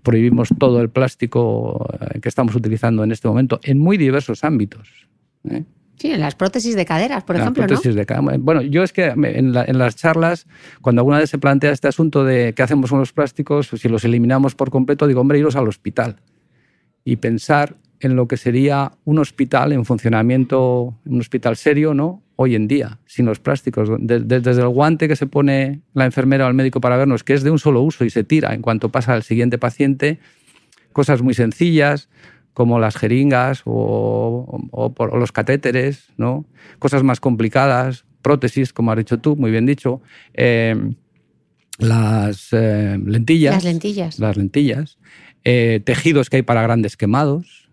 [0.01, 5.07] prohibimos todo el plástico eh, que estamos utilizando en este momento en muy diversos ámbitos.
[5.49, 5.65] ¿eh?
[5.99, 7.67] Sí, en las prótesis de caderas, por ejemplo.
[7.67, 8.05] Prótesis de
[8.39, 10.47] Bueno, yo es que en, las charlas,
[10.81, 14.05] cuando alguna vez se plantea este asunto de qué hacemos con los plásticos, si los
[14.05, 16.15] eliminamos por completo, digo, hombre, iros al hospital
[17.03, 22.23] y pensar en lo que sería un hospital en funcionamiento, un hospital serio, ¿no?
[22.37, 23.89] Hoy en día, sin los plásticos.
[23.99, 27.43] Desde, el guante que se pone la enfermera o el médico para vernos, que es
[27.43, 30.19] de un solo uso y se tira en cuanto pasa al siguiente paciente,
[30.93, 32.07] cosas muy sencillas
[32.59, 34.59] como las jeringas o,
[35.13, 36.43] los catéteres, ¿no?
[36.77, 40.01] cosas más complicadas, prótesis, como has dicho tú, muy bien dicho,
[40.33, 40.75] eh,
[41.77, 43.55] las eh, lentillas.
[43.55, 44.19] Las lentillas.
[44.19, 44.97] Las lentillas.
[45.45, 47.69] Eh, tejidos que hay para grandes quemados.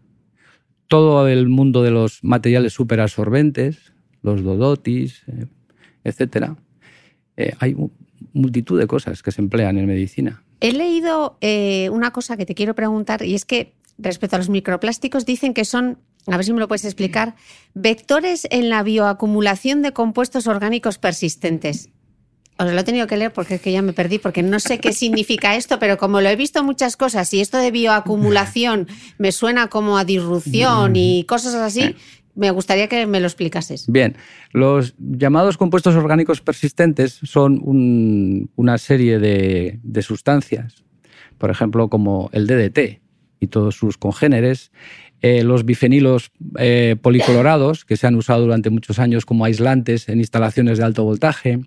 [0.86, 5.24] Todo el mundo de los materiales superabsorbentes, los dodotis,
[6.04, 6.50] etc.
[7.58, 7.74] hay
[8.32, 10.44] multitud de cosas que se emplean en medicina.
[10.60, 11.38] He leído
[11.90, 15.64] una cosa que te quiero preguntar y es que respecto a los microplásticos dicen que
[15.64, 17.34] son, a ver si me lo puedes explicar,
[17.74, 21.90] vectores en la bioacumulación de compuestos orgánicos persistentes.
[22.58, 24.78] Os lo he tenido que leer porque es que ya me perdí, porque no sé
[24.78, 29.30] qué significa esto, pero como lo he visto muchas cosas y esto de bioacumulación me
[29.30, 31.94] suena como a disrupción y cosas así,
[32.34, 33.86] me gustaría que me lo explicases.
[33.88, 34.16] Bien,
[34.52, 37.60] los llamados compuestos orgánicos persistentes son
[38.56, 40.84] una serie de, sustancias,
[41.36, 43.05] por ejemplo, como el DDT
[43.48, 44.70] todos sus congéneres,
[45.22, 50.18] eh, los bifenilos eh, policolorados, que se han usado durante muchos años como aislantes en
[50.18, 51.60] instalaciones de alto voltaje,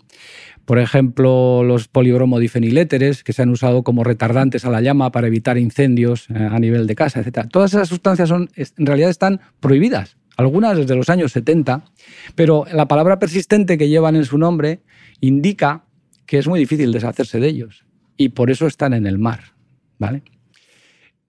[0.66, 5.58] por ejemplo, los polibromodifeniléteres, que se han usado como retardantes a la llama para evitar
[5.58, 7.48] incendios eh, a nivel de casa, etc.
[7.50, 11.86] Todas esas sustancias son, en realidad están prohibidas, algunas desde los años 70,
[12.36, 14.82] pero la palabra persistente que llevan en su nombre
[15.22, 15.86] indica
[16.28, 19.56] que es muy difícil deshacerse de ellos y por eso están en el mar.
[20.00, 20.24] ¿vale?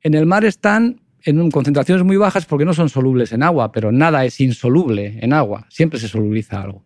[0.02, 3.92] En el mar están en concentraciones muy bajas porque no son solubles en agua, pero
[3.92, 6.82] nada es insoluble en agua, siempre se solubiliza algo.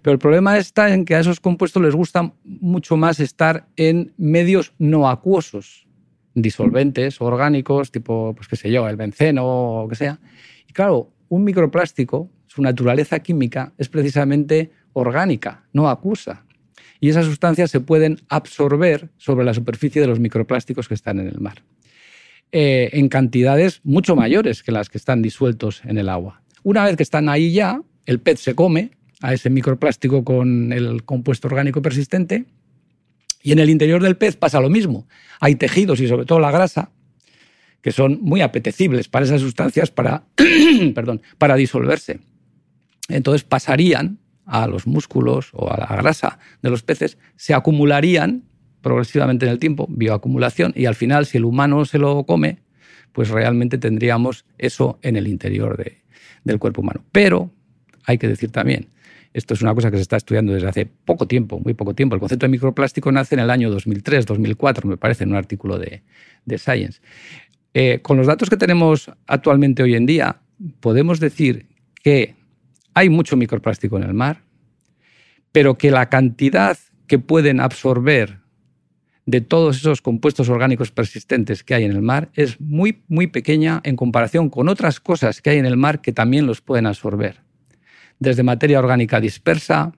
[0.00, 4.12] Pero el problema está en que a esos compuestos les gusta mucho más estar en
[4.16, 5.86] medios no acuosos,
[6.34, 10.18] disolventes, orgánicos, tipo, pues qué sé yo, el benceno o que sea.
[10.68, 16.44] Y claro, un microplástico, su naturaleza química es precisamente orgánica, no acuosa.
[17.00, 21.28] Y esas sustancias se pueden absorber sobre la superficie de los microplásticos que están en
[21.28, 21.62] el mar,
[22.56, 26.40] eh, en cantidades mucho mayores que las que están disueltos en el agua.
[26.62, 31.02] Una vez que están ahí ya, el pez se come a ese microplástico con el
[31.02, 32.44] compuesto orgánico persistente.
[33.42, 35.08] Y en el interior del pez pasa lo mismo.
[35.40, 36.92] Hay tejidos y sobre todo la grasa
[37.82, 40.22] que son muy apetecibles para esas sustancias para,
[41.56, 42.20] disolverse.
[43.08, 48.44] Entonces pasarían a los músculos o a la grasa de los peces, se acumularían
[48.84, 52.58] progresivamente en el tiempo, bioacumulación, y al final, si el humano se lo come,
[53.12, 55.82] pues realmente tendríamos eso en el interior
[56.44, 57.04] del cuerpo humano.
[57.10, 57.50] Pero
[58.04, 58.88] hay que decir también
[59.34, 62.14] esto es una cosa que se está estudiando desde hace poco tiempo, muy poco tiempo.
[62.14, 65.76] El concepto de microplástico nace en el año 2003, 2004, me parece, en un artículo
[65.76, 66.02] de,
[66.56, 67.00] Science.
[67.74, 70.36] Eh, con los datos que tenemos actualmente hoy en día,
[70.78, 71.66] podemos decir
[72.00, 72.36] que
[72.94, 74.42] hay mucho microplástico en el mar,
[75.50, 78.38] pero que la cantidad que pueden absorber
[79.26, 83.80] de todos esos compuestos orgánicos persistentes que hay en el mar es muy, muy pequeña
[83.84, 87.42] en comparación con otras cosas que hay en el mar que también los pueden absorber
[88.18, 89.92] desde materia orgánica dispersa,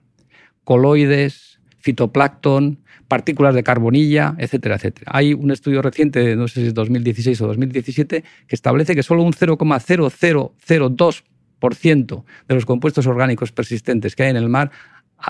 [0.63, 5.11] coloides, fitoplancton, partículas de carbonilla, etcétera, etcétera.
[5.13, 9.23] Hay un estudio reciente, no sé si es 2016 o 2017, que establece que solo
[9.23, 14.71] un 0,0002% de los compuestos orgánicos persistentes que hay en el mar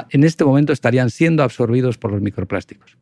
[0.09, 2.97] en este momento estarían siendo absorbidos por los microplásticos.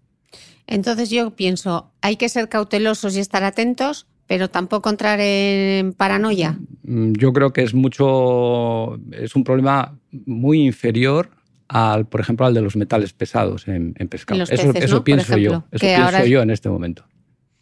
[0.68, 6.58] Entonces yo pienso, hay que ser cautelosos y estar atentos pero tampoco entrar en paranoia.
[6.84, 11.30] Mm, yo creo que es mucho, es un problema muy inferior
[11.68, 14.44] al, por ejemplo, al de los metales pesados en, pescado.
[14.44, 17.06] eso, pienso yo, eso pienso yo en este momento.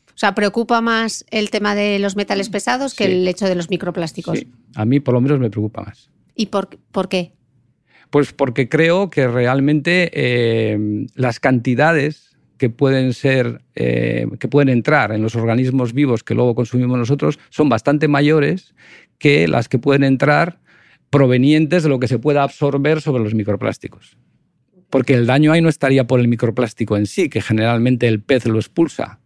[0.09, 3.69] O sea, preocupa más el tema de los metales pesados que el hecho de los
[3.69, 4.39] microplásticos.
[4.39, 6.11] Sí, a mí por lo menos me preocupa más.
[6.35, 7.33] ¿Y por, por qué?
[8.09, 15.11] Pues porque creo que realmente eh, las cantidades que pueden ser, eh, que pueden entrar
[15.11, 18.73] en los organismos vivos que luego consumimos nosotros son bastante mayores
[19.17, 20.59] que las que pueden entrar
[21.09, 24.17] provenientes de lo que se pueda absorber sobre los microplásticos.
[24.89, 28.45] Porque el daño ahí no estaría por el microplástico en sí, que generalmente el pez
[28.45, 29.19] lo expulsa,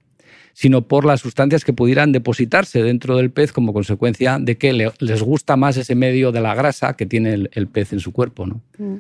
[0.54, 5.22] sino por las sustancias que pudieran depositarse dentro del pez como consecuencia de que les
[5.22, 8.48] gusta más ese medio de la grasa que tiene el, pez en su cuerpo.
[8.48, 8.62] ¿no?
[8.78, 8.98] Mm.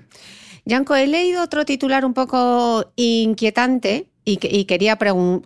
[0.65, 4.97] He leído otro titular un poco inquietante y, quería,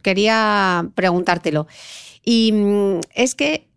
[0.02, 1.68] quería preguntártelo.
[2.26, 3.68] Y mm, es que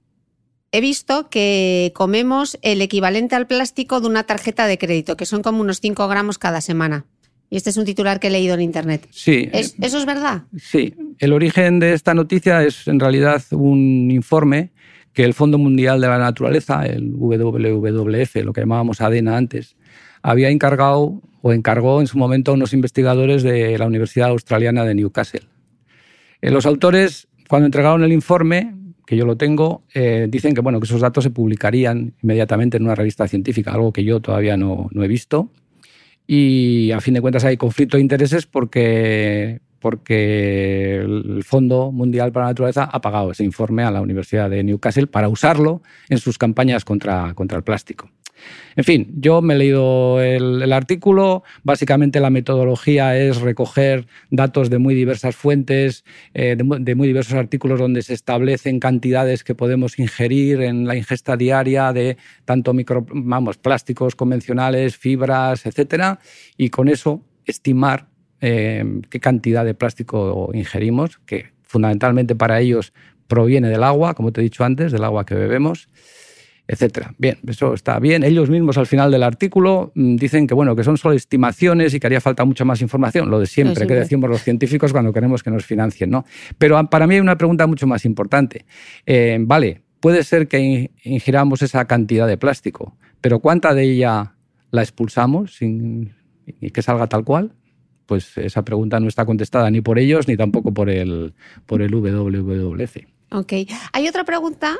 [0.73, 5.43] he visto que comemos el equivalente al plástico de una tarjeta de crédito, que son
[5.43, 7.05] como unos 5 gramos cada semana.
[7.51, 9.07] Y este es un titular que he leído en Internet.
[9.11, 9.51] Sí.
[9.53, 10.45] Eh, ¿Eso es verdad?
[10.57, 10.95] Sí.
[11.19, 14.71] El origen de esta noticia es en realidad un informe
[15.13, 19.77] que el Fondo Mundial de la Naturaleza, el WWF, lo que llamábamos ADENA antes,
[20.25, 24.95] había encargado o encargó en su momento a unos investigadores de la Universidad Australiana de
[24.95, 25.43] Newcastle.
[26.41, 28.75] Eh, los autores, cuando entregaron el informe,
[29.07, 32.85] que yo lo tengo, eh, dicen que, bueno, que esos datos se publicarían inmediatamente en
[32.85, 35.51] una revista científica, algo que yo todavía no, he visto.
[36.27, 42.47] Y a fin de cuentas hay conflicto de intereses porque, porque el Fondo Mundial para
[42.47, 46.39] la Naturaleza ha pagado ese informe a la Universidad de Newcastle para usarlo en sus
[46.39, 48.09] campañas contra, contra el plástico.
[48.77, 51.45] En fin, yo me he leído el, artículo.
[51.63, 57.79] Básicamente la metodología es recoger datos de muy diversas fuentes, eh, de, muy diversos artículos
[57.79, 63.59] donde se establecen cantidades que podemos ingerir en la ingesta diaria de tanto micro, vamos,
[63.59, 66.19] plásticos convencionales, fibras, etcétera,
[66.57, 68.09] y con eso estimar
[68.41, 72.93] eh, qué cantidad de plástico ingerimos, que fundamentalmente para ellos
[73.29, 75.89] proviene del agua, como te he dicho antes, del agua que bebemos
[76.67, 77.15] etcétera.
[77.19, 78.25] Bien, eso está bien.
[78.25, 82.01] Ellos mismos al final del artículo mm, dicen que bueno, que son solo estimaciones y
[82.01, 85.43] que haría falta mucha más información, lo de siempre, que decimos los científicos cuando queremos
[85.43, 86.25] que nos financien, ¿no?
[86.59, 88.65] Pero para mí hay una pregunta mucho más importante.
[89.05, 94.35] Eh, vale, puede ser que ingiramos esa cantidad de plástico, pero ¿cuánta de ella
[94.71, 96.15] la expulsamos sin
[96.73, 97.53] que salga tal cual?
[98.07, 101.35] Pues esa pregunta no está contestada ni por ellos ni tampoco por el,
[101.67, 102.97] por el WWF.
[103.31, 103.53] Ok.
[103.93, 104.77] Hay otra pregunta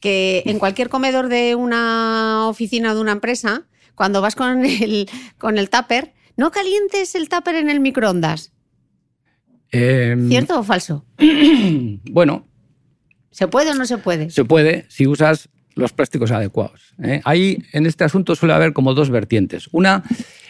[0.00, 5.08] que en cualquier comedor de una oficina o de una empresa, cuando vas con el,
[5.38, 8.52] con el tupper, no calientes el tupper en el microondas.
[9.70, 11.04] Em, ¿Cierto o falso?
[12.10, 12.46] bueno.
[13.30, 14.30] ¿Se puede o no se puede?
[14.30, 16.94] Se puede si usas los plásticos adecuados.
[17.02, 17.20] ¿eh?
[17.24, 19.68] Ahí en este asunto suele haber como dos vertientes.
[19.70, 20.02] Una,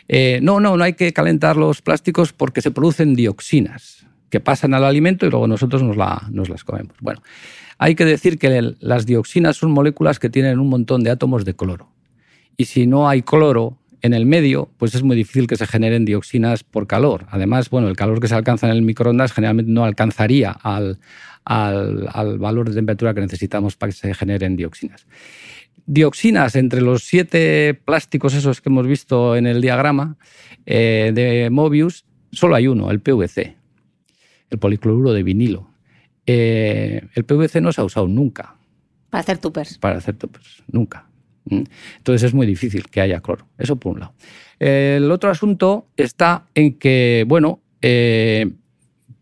[0.09, 4.75] eh, no, no, no hay que calentar los plásticos porque se producen dioxinas que pasan
[4.75, 5.97] al alimento y luego nosotros nos,
[6.31, 6.97] nos las comemos.
[7.01, 7.23] Bueno,
[7.79, 11.55] hay que decir que las dioxinas son moléculas que tienen un montón de átomos de
[11.55, 11.89] cloro.
[12.57, 16.05] Y si no hay cloro en el medio, pues es muy difícil que se generen
[16.05, 17.27] dioxinas por calor.
[17.31, 20.99] Además, bueno, el calor que se alcanza en el microondas generalmente no alcanzaría al,
[21.45, 25.07] valor de temperatura que necesitamos para que se generen dioxinas.
[25.87, 30.17] Dioxinas entre los siete plásticos esos que hemos visto en el diagrama
[30.67, 33.57] eh, de Mobius, solo hay uno, el PVC,
[34.51, 35.68] el policloruro de vinilo.
[36.31, 38.55] Eh, el PVC no se ha usado nunca.
[39.09, 39.79] Para hacer tupers.
[39.79, 41.09] Para hacer tupers, nunca.
[41.47, 41.63] ¿Mm?
[41.97, 43.49] Entonces es muy difícil que haya cloro.
[43.57, 44.13] Eso por un lado.
[44.59, 48.53] El otro asunto está en que, bueno, eh,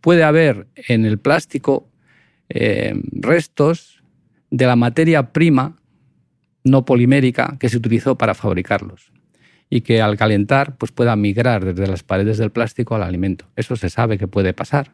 [0.00, 1.88] puede haber en el plástico
[2.48, 4.02] eh, restos
[4.50, 5.80] de la materia prima
[6.64, 9.12] no polimérica que se utilizó para fabricarlos
[9.70, 13.46] y que al calentar pues pueda migrar desde las paredes del plástico al alimento.
[13.54, 14.92] Eso se sabe que puede pasar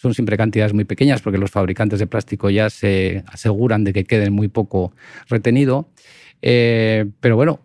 [0.00, 4.04] son siempre cantidades muy pequeñas porque los fabricantes de plástico ya se aseguran de que
[4.04, 4.94] quede muy poco
[5.28, 5.90] retenido.
[6.40, 7.60] Eh, pero bueno,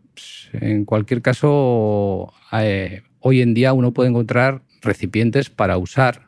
[0.52, 6.28] en cualquier caso, eh, hoy en día uno puede encontrar recipientes para usar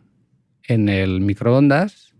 [0.63, 2.13] en el microondas.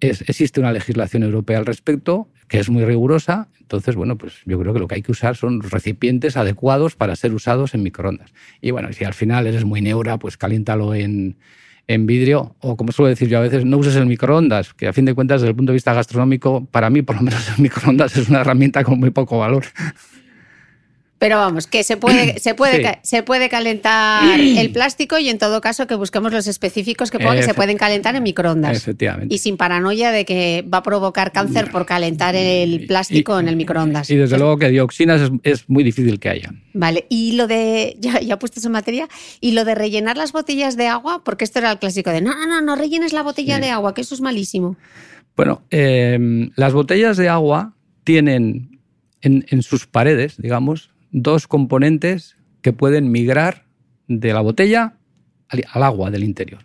[0.00, 3.48] existe una legislación europea al respecto que es muy rigurosa.
[3.60, 7.16] Entonces, bueno, pues yo creo que lo que hay que usar son recipientes adecuados para
[7.16, 8.32] ser usados en microondas.
[8.60, 11.36] Y bueno, si al final eres muy neura, pues caliéntalo en,
[11.88, 14.92] en vidrio, o como suelo decir yo a veces, no uses el microondas, que a
[14.92, 17.62] fin de cuentas, desde el punto de vista gastronómico, para mí por lo menos el
[17.62, 19.64] microondas es una herramienta con muy poco valor.
[21.18, 25.60] Pero vamos, que se puede, se puede, se puede calentar el plástico y en todo
[25.60, 28.76] caso que busquemos los específicos que que se pueden calentar en microondas.
[28.76, 29.34] Efectivamente.
[29.34, 33.56] Y sin paranoia de que va a provocar cáncer por calentar el plástico en el
[33.62, 34.08] microondas.
[34.10, 36.54] Y desde luego que dioxinas es, muy difícil que haya.
[36.72, 39.08] Vale, y lo de, ya, ya puesto en materia,
[39.40, 42.34] y lo de rellenar las botellas de agua, porque esto era el clásico de, no,
[42.34, 44.76] no, no, no rellenes la botella de agua, que eso es malísimo.
[45.36, 48.80] Bueno, em, las botellas de agua tienen
[49.20, 53.64] en sus paredes, digamos, dos componentes que pueden migrar
[54.08, 54.96] de la botella
[55.48, 56.60] al agua del interior.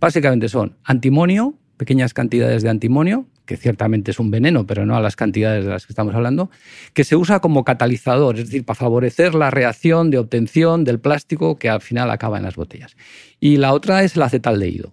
[0.00, 5.00] Básicamente son antimonio, pequeñas cantidades de antimonio, que ciertamente es un veneno, pero no a
[5.00, 6.50] las cantidades de las que estamos hablando,
[6.92, 11.58] que se usa como catalizador, es decir, para favorecer la reacción de obtención del plástico
[11.58, 12.96] que al final acaba en las botellas.
[13.40, 14.92] Y la otra es el acetaldehído.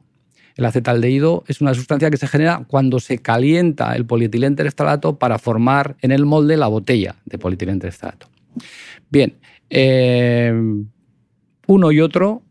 [0.56, 4.56] El acetaldehído es una sustancia que se genera cuando se calienta el polietilén
[5.20, 7.80] para formar en el molde la botella de polietilén
[9.10, 9.36] Bien,
[9.70, 10.54] eh,
[11.68, 12.44] uno y otro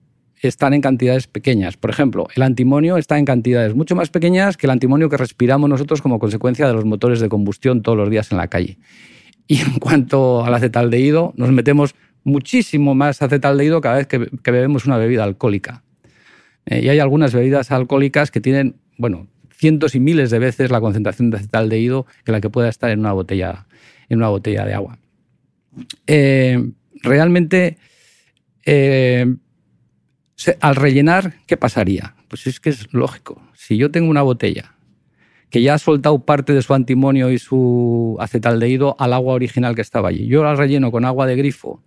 [0.48, 1.76] están en cantidades pequeñas.
[1.76, 5.70] Por ejemplo, el antimonio está en cantidades mucho más pequeñas que el antimonio que respiramos
[5.70, 8.78] nosotros como consecuencia de los motores de combustión todos los días en la calle.
[9.46, 14.96] Y en cuanto al acetaldehído, nos metemos muchísimo más acetaldehído cada vez que, bebemos una
[14.96, 15.82] bebida alcohólica.
[16.66, 20.80] Eh, y hay algunas bebidas alcohólicas que tienen, bueno, cientos y miles de veces la
[20.80, 23.66] concentración de acetaldehído que la que pueda estar en una botella,
[24.08, 24.98] en una botella de agua.
[26.06, 26.70] Eh,
[27.02, 27.78] realmente,
[28.64, 29.26] eh,
[30.60, 32.14] al rellenar, ¿qué pasaría?
[32.28, 33.42] Pues es que es lógico.
[33.54, 34.74] Si yo tengo una botella
[35.50, 39.82] que ya ha soltado parte de su antimonio y su acetaldehído al agua original que
[39.82, 41.80] estaba allí, yo la relleno con agua de grifo,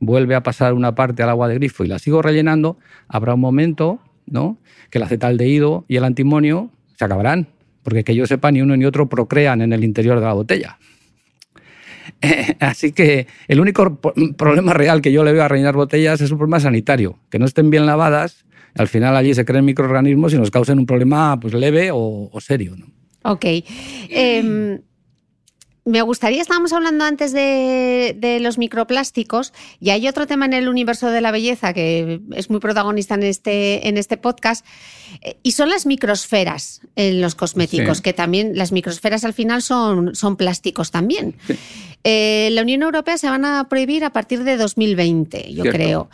[0.00, 3.40] vuelve a pasar una parte al agua de grifo y la sigo rellenando, habrá un
[3.40, 4.58] momento ¿no?
[4.90, 7.46] que el acetaldehído y el antimonio se acabarán,
[7.84, 10.78] porque que yo sepa ni uno ni otro procrean en el interior de la botella.
[12.60, 14.00] Así que el único
[14.36, 17.46] problema real que yo le veo a rellenar botellas es un problema sanitario, que no
[17.46, 18.44] estén bien lavadas.
[18.74, 22.74] Al final allí se creen microorganismos y nos causen un problema pues, leve o, serio.
[22.76, 22.86] ¿no?
[23.30, 23.44] Ok.
[24.08, 24.80] Em,
[25.84, 31.10] me gustaría, estábamos hablando antes de, los microplásticos y hay otro tema en el universo
[31.10, 34.64] de la belleza que es muy protagonista en este, en este podcast
[35.22, 40.14] eh, y son las microsferas en los cosméticos, que también las microsferas al final son,
[40.14, 41.36] son plásticos también.
[42.04, 46.10] Eh, la Unión Europea se van a prohibir a partir de 2020, yo creo.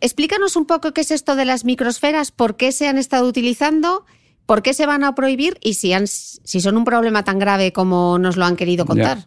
[0.00, 4.04] Explícanos un poco qué es esto de las microsferas, por qué se han estado utilizando
[4.46, 8.18] ¿Por qué se van a prohibir y si, si son un problema tan grave como
[8.18, 9.18] nos lo han querido contar?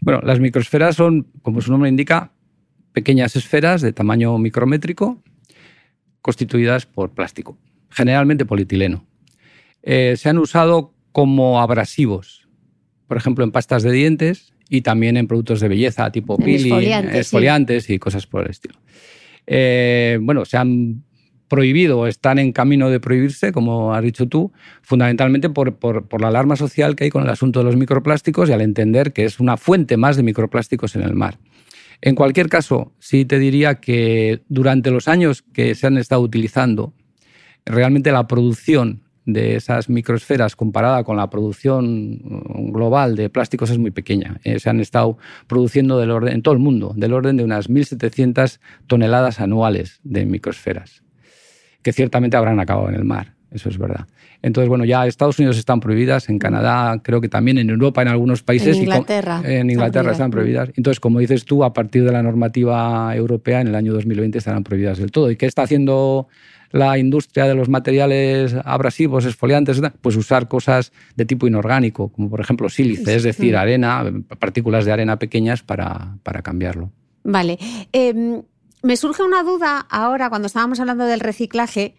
[0.00, 2.32] Bueno, las microesferas son, como su nombre indica,
[2.92, 5.22] pequeñas esferas de tamaño micrométrico
[6.22, 7.58] constituidas por plástico,
[7.90, 9.06] generalmente polietileno.
[9.82, 12.48] Eh, se han usado como abrasivos,
[13.06, 16.74] por ejemplo, en pastas de dientes y también en productos de belleza tipo peeling,
[17.12, 18.74] esfoliantes, y cosas por el estilo.
[19.46, 21.04] Eh, bueno, se han
[21.48, 25.76] prohibido o están en camino de prohibirse, como has dicho tú, fundamentalmente por,
[26.20, 29.24] la alarma social que hay con el asunto de los microplásticos y al entender que
[29.24, 31.38] es una fuente más de microplásticos en el mar.
[32.00, 36.92] En cualquier caso, sí te diría que durante los años que se han estado utilizando,
[37.64, 42.20] realmente la producción de esas microesferas comparada con la producción
[42.72, 44.38] global de plásticos es muy pequeña.
[44.44, 45.16] Eh, se han estado
[45.46, 51.03] produciendo en todo el mundo del orden de unas 1.700 toneladas anuales de microesferas
[51.84, 53.34] que ciertamente habrán acabado en el mar.
[53.52, 54.08] Eso es verdad.
[54.42, 58.08] Entonces, bueno, ya Estados Unidos están prohibidas, en Canadá, creo que también en Europa, en
[58.08, 58.76] algunos países.
[58.76, 59.40] En Inglaterra.
[59.44, 60.70] en Inglaterra están prohibidas.
[60.76, 64.64] Entonces, como dices tú, a partir de la normativa europea, en el año 2020 estarán
[64.64, 65.30] prohibidas del todo.
[65.30, 66.26] ¿Y qué está haciendo
[66.72, 69.80] la industria de los materiales abrasivos, esfoliantes?
[70.00, 74.04] Pues usar cosas de tipo inorgánico, como por ejemplo sílice, es decir, arena,
[74.40, 76.90] partículas de arena pequeñas para, para cambiarlo.
[77.22, 77.58] Vale.
[77.92, 78.42] Em,
[78.84, 81.94] me surge una duda ahora cuando estábamos hablando del reciclaje.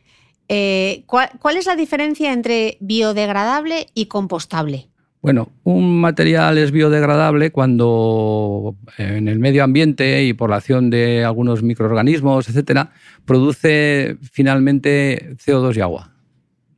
[0.47, 4.87] Eh, ¿cuál, es la diferencia entre biodegradable y compostable?
[5.19, 10.91] Bueno, un material es biodegradable cuando eh, en el medio ambiente y por la acción
[10.91, 12.91] de algunos microorganismos, etcétera,
[13.25, 16.13] produce finalmente CO2 y agua.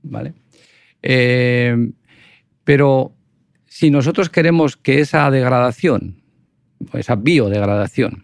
[0.03, 0.34] ¿vale?
[1.01, 1.91] Eh,
[2.64, 3.12] pero
[3.66, 6.22] si nosotros queremos que esa degradación,
[6.93, 8.24] esa biodegradación,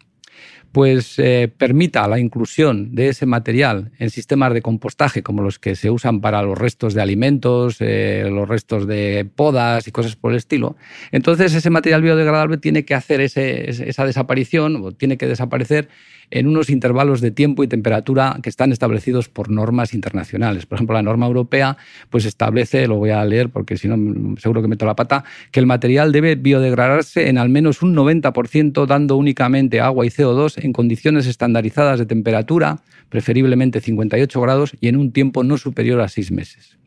[0.73, 5.75] pues eh, permita la inclusión de ese material en sistemas de compostaje como los que
[5.75, 10.31] se usan para los restos de alimentos, eh, los restos de podas y cosas por
[10.31, 10.75] el estilo,
[11.11, 15.89] entonces ese material biodegradable tiene que hacer esa desaparición o tiene que desaparecer
[16.33, 20.65] en unos intervalos de tiempo y temperatura que están establecidos por normas internacionales.
[20.65, 21.77] Por ejemplo, la norma europea
[22.09, 25.59] pues establece, lo voy a leer porque si no seguro que meto la pata, que
[25.59, 30.73] el material debe biodegradarse en al menos un 90% dando únicamente agua y CO2 en
[30.73, 32.79] condiciones estandarizadas de temperatura,
[33.09, 36.79] preferiblemente 58 grados y en un tiempo no superior a seis meses.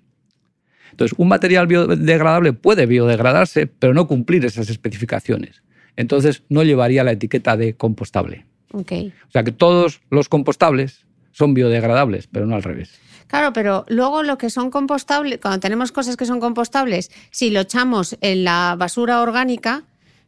[0.90, 5.62] Entonces, un material biodegradable puede biodegradarse, pero no cumplir esas especificaciones.
[5.94, 8.46] Entonces, no llevaría la etiqueta de compostable.
[8.82, 12.98] O sea que todos los compostables son biodegradables, pero no al revés.
[13.26, 17.60] Claro, pero luego lo que son compostables, cuando tenemos cosas que son compostables, si lo
[17.60, 19.82] echamos en la basura orgánica,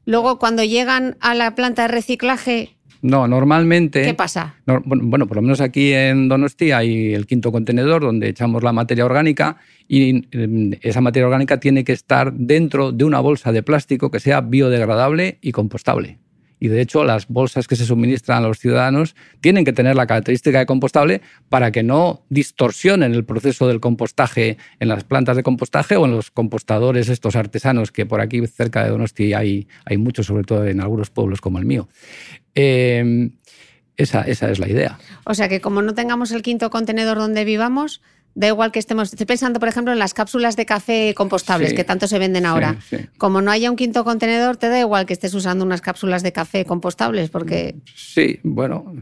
[0.05, 4.03] luego cuando llegan a la planta de reciclaje no, normalmente.
[4.03, 4.57] ¿Qué pasa?
[4.67, 9.05] bueno, por lo menos aquí en Donosti hay el quinto contenedor donde echamos la materia
[9.05, 14.11] orgánica y em, esa materia orgánica tiene que estar dentro de una bolsa de plástico
[14.11, 16.19] que sea biodegradable y compostable
[16.61, 20.07] y de hecho las bolsas que se suministran a los ciudadanos tienen que tener la
[20.07, 25.43] característica de compostable para que no distorsionen el proceso del compostaje en las plantas de
[25.43, 29.97] compostaje o en los compostadores estos artesanos que por aquí cerca de Donosti hay, hay
[29.99, 31.89] muchos, sobre todo en algunos pueblos como el mío.
[32.55, 33.31] Eh,
[33.99, 34.99] esa, esa es la idea.
[35.25, 38.01] O sea que como no tengamos el quinto contenedor donde vivamos,
[38.35, 39.13] Da igual que estemos.
[39.13, 42.77] Estoy pensando, por ejemplo, en las cápsulas de café compostables que tanto se venden ahora.
[43.17, 46.33] Como no haya un quinto contenedor, te da igual que estés usando unas cápsulas de
[46.33, 47.75] café compostables, porque.
[47.95, 48.95] Sí, bueno,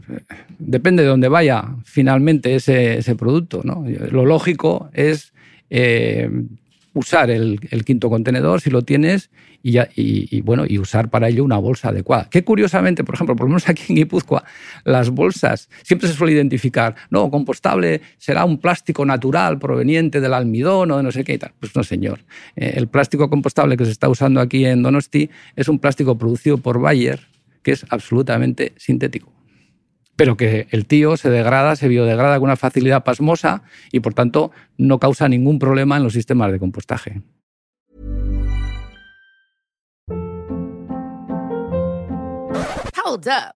[0.57, 3.61] depende de dónde vaya finalmente ese, ese producto.
[3.63, 3.85] ¿no?
[4.09, 5.33] Lo lógico es
[5.69, 6.29] eh,
[6.97, 9.29] usar el, quinto contenedor si lo tienes
[9.63, 12.29] y, bueno, y usar para ello una bolsa adecuada.
[12.29, 14.43] Que curiosamente, por ejemplo, por lo menos aquí en Guipúzcoa,
[14.83, 20.91] las bolsas siempre se suele identificar, no, compostable será un plástico natural proveniente del almidón
[20.91, 21.53] o de no sé qué y tal.
[21.59, 22.19] Pues no, señor.
[22.55, 26.57] Eh, el plástico compostable que se está usando aquí en Donosti es un plástico producido
[26.57, 27.19] por Bayer
[27.63, 29.36] que es absolutamente sintético
[30.17, 33.61] pero que el tío se degrada, se biodegrada con una facilidad pasmosa
[33.91, 37.21] y por tanto no causa ningún problema en los sistemas de compostaje.
[43.05, 43.56] Hold up.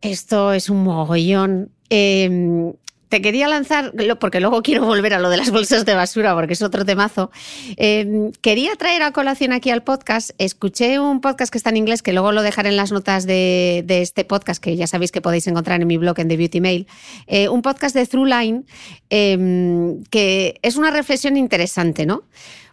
[0.00, 1.70] Esto es un mogollón.
[1.90, 2.72] Eh,
[3.08, 6.52] te quería lanzar, porque luego quiero volver a lo de las bolsas de basura, porque
[6.52, 7.30] es otro temazo.
[7.76, 10.30] Eh, quería traer a colación aquí al podcast.
[10.38, 13.84] Escuché un podcast que está en inglés, que luego lo dejaré en las notas de,
[13.88, 16.86] este podcast, que ya sabéis que podéis encontrar en mi blog en The Beauty Mail.
[17.26, 18.66] Eh, un podcast de Throughline,
[19.10, 22.24] em, que es una reflexión interesante, ¿no?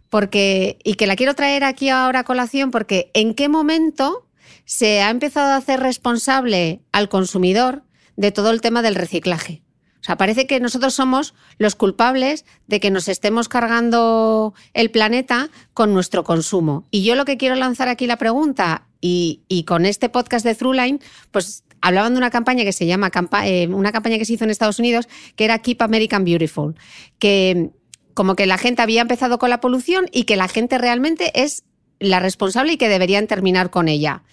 [0.09, 4.24] Porque, y que la quiero traer aquí ahora a colación, porque ¿en qué momento
[4.65, 7.83] se ha empezado a hacer responsable al consumidor
[8.15, 9.61] de todo el tema del reciclaje.
[10.01, 15.49] O sea, parece que nosotros somos los culpables de que nos estemos cargando el planeta
[15.73, 16.85] con nuestro consumo.
[16.91, 20.99] Y yo lo que quiero lanzar aquí la pregunta, y, con este podcast de Throughline,
[21.31, 23.11] pues hablaban de una campaña que se llama,
[23.43, 26.75] eh, una campaña que se hizo en Estados Unidos, que era Keep American Beautiful,
[27.19, 27.71] que
[28.13, 31.63] como que la gente había empezado con la polución y que la gente realmente es
[31.99, 34.23] la responsable y que deberían terminar con ella.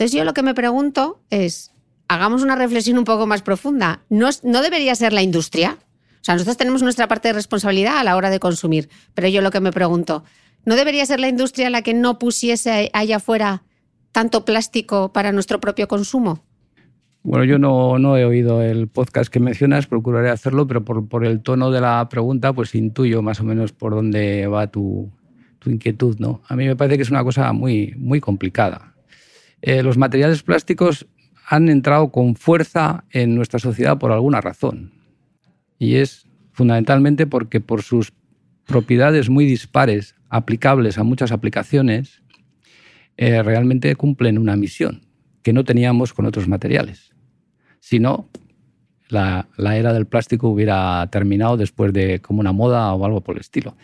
[0.00, 1.72] Entonces yo lo que me pregunto es,
[2.08, 4.00] hagamos una reflexión un poco más profunda.
[4.08, 5.76] ¿No, ¿No debería ser la industria?
[5.76, 9.42] O sea, nosotros tenemos nuestra parte de responsabilidad a la hora de consumir, pero yo
[9.42, 10.24] lo que me pregunto,
[10.64, 13.62] ¿no debería ser la industria la que no pusiese allá afuera
[14.10, 16.42] tanto plástico para nuestro propio consumo?
[17.22, 21.26] Bueno, yo no, no, he oído el podcast que mencionas, procuraré hacerlo, pero por, por,
[21.26, 25.10] el tono de la pregunta, pues intuyo más o menos por dónde va tu,
[25.58, 26.16] tu inquietud.
[26.18, 26.40] ¿no?
[26.48, 28.94] A mí me parece que es una cosa muy, muy complicada.
[29.62, 31.06] Eh, los materiales plásticos
[31.46, 34.92] han entrado con fuerza en nuestra sociedad por alguna razón.
[35.78, 38.12] Y es fundamentalmente porque por sus
[38.66, 42.22] propiedades muy dispares, aplicables a muchas aplicaciones,
[43.16, 45.06] eh, realmente cumplen una misión
[45.42, 47.10] que no teníamos con otros materiales.
[47.80, 48.28] Si no,
[49.08, 53.40] la, era del plástico hubiera terminado después de como una moda o algo por el
[53.40, 53.76] estilo.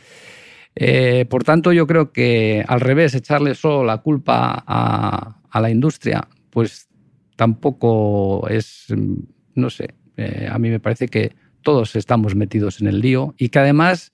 [0.74, 5.70] Eh, por tanto, yo creo que al revés, echarle solo la culpa a, a la
[5.70, 6.88] industria, pues
[7.34, 9.14] tampoco es, mm,
[9.54, 11.32] no sé, eh, a mí me parece que
[11.62, 14.12] todos estamos metidos en el lío y que además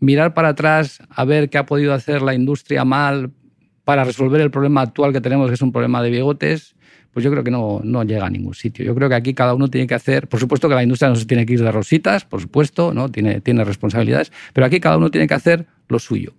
[0.00, 3.32] mirar para atrás a ver qué ha podido hacer la industria mal
[3.84, 6.74] para resolver el problema actual que tenemos, que es un problema de bigotes,
[7.12, 8.82] pues yo creo que no, no, llega a ningún sitio.
[8.84, 11.16] Yo creo que aquí cada uno tiene que hacer, por supuesto que la industria no
[11.16, 13.10] se tiene que ir de rositas, por supuesto, ¿no?
[13.10, 16.32] tiene, tiene responsabilidades, pero aquí cada uno tiene que hacer lo suyo.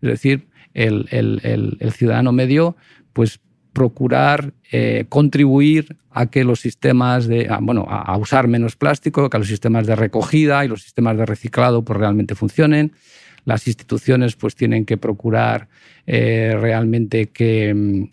[0.00, 2.76] Es decir, el, el, el ciudadano medio,
[3.12, 3.40] pues
[3.72, 9.48] procurar eh, contribuir a que los sistemas de, bueno, a, usar menos plástico, que los
[9.48, 12.92] sistemas de recogida y los sistemas de reciclado pues, realmente funcionen.
[13.44, 15.68] Las instituciones pues tienen que procurar
[16.06, 18.04] eh, realmente que mm,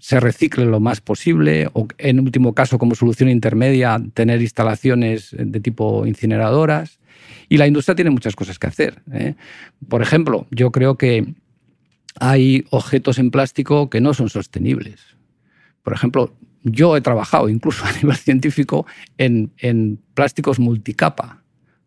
[0.00, 5.60] se recicle lo más posible o en último caso como solución intermedia tener instalaciones de
[5.60, 6.98] tipo incineradoras.
[7.48, 9.02] Y la industria tiene muchas cosas que hacer.
[9.12, 9.34] ¿eh?
[9.88, 11.34] Por ejemplo, yo creo que
[12.20, 15.00] hay objetos en plástico que no son sostenibles.
[15.82, 18.86] Por ejemplo, yo he trabajado incluso a nivel científico
[19.18, 21.42] en, plásticos multicapa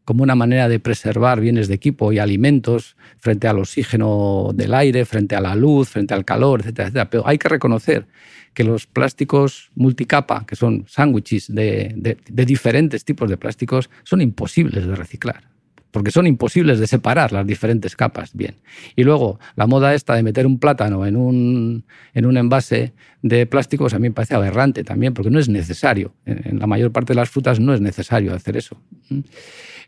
[0.06, 5.06] como una manera de preservar bienes de equipo y alimentos frente al oxígeno del aire,
[5.06, 7.10] frente a la luz, frente al calor, etcétera, etcétera.
[7.12, 8.08] Pero hay que reconocer
[8.56, 14.96] que los plásticos multicapa, que son sándwiches de diferentes tipos de plásticos, son imposibles de
[14.96, 15.59] reciclar
[15.92, 18.56] porque son imposibles de separar las diferentes capas bien.
[18.96, 23.46] Y luego, la moda esta de meter un plátano en un, en un envase de
[23.46, 26.14] plásticos a mí me parece aberrante también, porque no es necesario.
[26.26, 28.82] En la mayor parte de las frutas no es necesario hacer eso.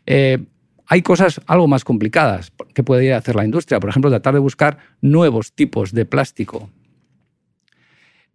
[0.06, 0.38] Eh,
[0.86, 3.80] hay cosas algo más complicadas que puede hacer la industria.
[3.80, 6.70] Por ejemplo, tratar de buscar nuevos tipos de plástico.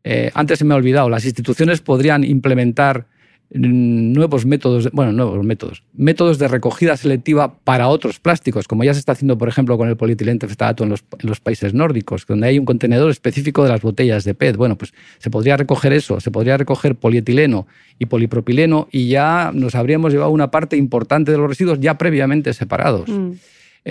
[0.04, 3.08] Eh, antes se me ha olvidado, las instituciones podrían implementar
[3.50, 9.00] nuevos métodos, bueno, nuevos métodos, métodos de recogida selectiva para otros plásticos, como ya se
[9.00, 10.40] está haciendo, por ejemplo, con el polietileno
[10.86, 14.58] los, en los países nórdicos, donde hay un contenedor específico de las botellas de PET.
[14.58, 17.68] Bueno, pues se podría recoger eso, se podría recoger polietileno
[18.00, 22.54] y polipropileno y ya nos habríamos llevado una parte importante de los residuos ya previamente
[22.54, 23.08] separados.
[23.08, 23.32] Mm.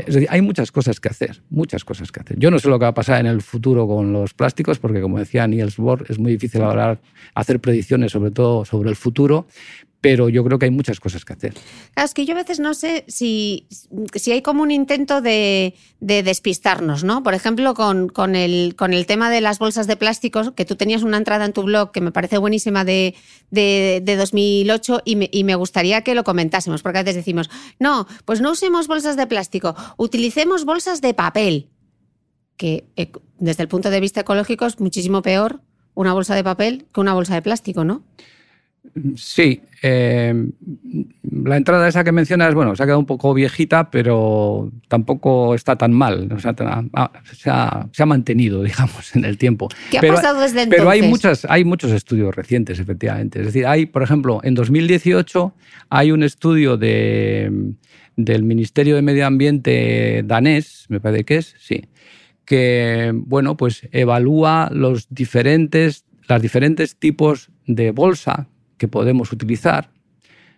[0.05, 2.39] Es decir, hay muchas cosas que hacer, muchas cosas que hacer.
[2.39, 5.01] Yo no sé lo que va a pasar en el futuro con los plásticos, porque
[5.01, 7.01] como decía Niels Bohr, es muy difícil hablar,
[7.35, 9.47] hacer predicciones, sobre todo sobre el futuro,
[10.07, 11.55] pero yo creo que hay muchas cosas que hacer.
[11.93, 13.67] Claro, es que yo a veces no sé si,
[14.15, 17.25] si hay como un intento de, despistarnos, ¿no?
[17.25, 21.03] Por ejemplo, con, el, con el tema de las bolsas de plásticos, que tú tenías
[21.03, 23.17] una entrada en tu blog que me parece buenísima de,
[23.51, 27.51] de, 2008 y me, y me gustaría que lo comentásemos, porque a veces decimos,
[27.81, 31.71] no, pues no usemos bolsas de plástico, utilicemos bolsas de papel,
[32.57, 35.63] que eh, desde el punto de vista ecológico es muchísimo peor
[35.95, 38.05] una bolsa de papel que una bolsa de plástico, ¿no?
[39.17, 40.35] Sí, eh,
[41.45, 45.77] la entrada esa que mencionas, bueno, se ha quedado un poco viejita, pero tampoco está
[45.77, 46.33] tan mal.
[46.33, 46.55] O sea,
[47.33, 49.69] se, ha, mantenido, digamos, en el tiempo.
[49.91, 50.79] ¿Qué pero, ha pasado desde entonces?
[50.81, 53.41] Pero hay, muchas, hay muchos estudios recientes, efectivamente.
[53.41, 55.55] Es decir, hay, por ejemplo, en 2018
[55.91, 57.75] hay un estudio de,
[58.17, 61.85] del Ministerio de Medio Ambiente danés, me parece que es, sí,
[62.45, 68.49] que, bueno, pues evalúa los diferentes, las diferentes tipos de bolsa
[68.79, 69.91] que podemos utilizar,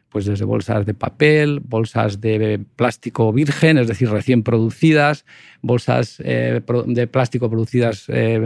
[0.08, 5.26] pues desde bolsas de papel, bolsas de plástico virgen, es decir, recién producidas,
[5.60, 8.40] bolsas eh, de plástico producidas eh,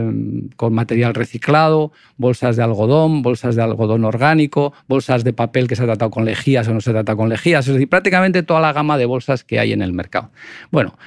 [0.57, 5.83] con material reciclado, bolsas de algodón, bolsas de algodón orgánico, bolsas de papel que se
[5.83, 8.59] ha tratado con lejías o no se ha tratado con lejías, es decir, prácticamente toda
[8.59, 10.31] la gama de bolsas que hay en el mercado.
[10.69, 10.97] Bueno,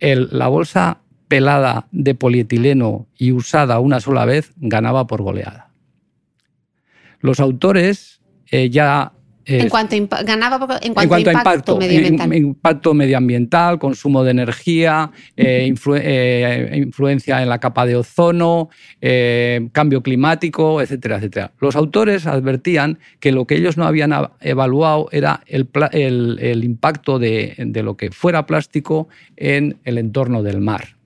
[0.00, 0.98] la bolsa
[1.28, 5.71] pelada de polietileno y usada una sola vez ganaba por goleada.
[7.22, 8.20] Los autores
[8.50, 9.12] eh, ya
[9.44, 12.32] eh, en cuanto ganaba en cuanto, a impacto, medioambiental.
[12.36, 18.68] Impacto medioambiental, consumo de energía, eh, influencia en la capa de ozono,
[19.72, 21.52] cambio climático, etcétera, etcétera.
[21.58, 25.68] Los autores advertían que lo que ellos no habían evaluado era el,
[26.40, 31.01] el impacto de, de, lo que fuera plástico en el entorno del mar.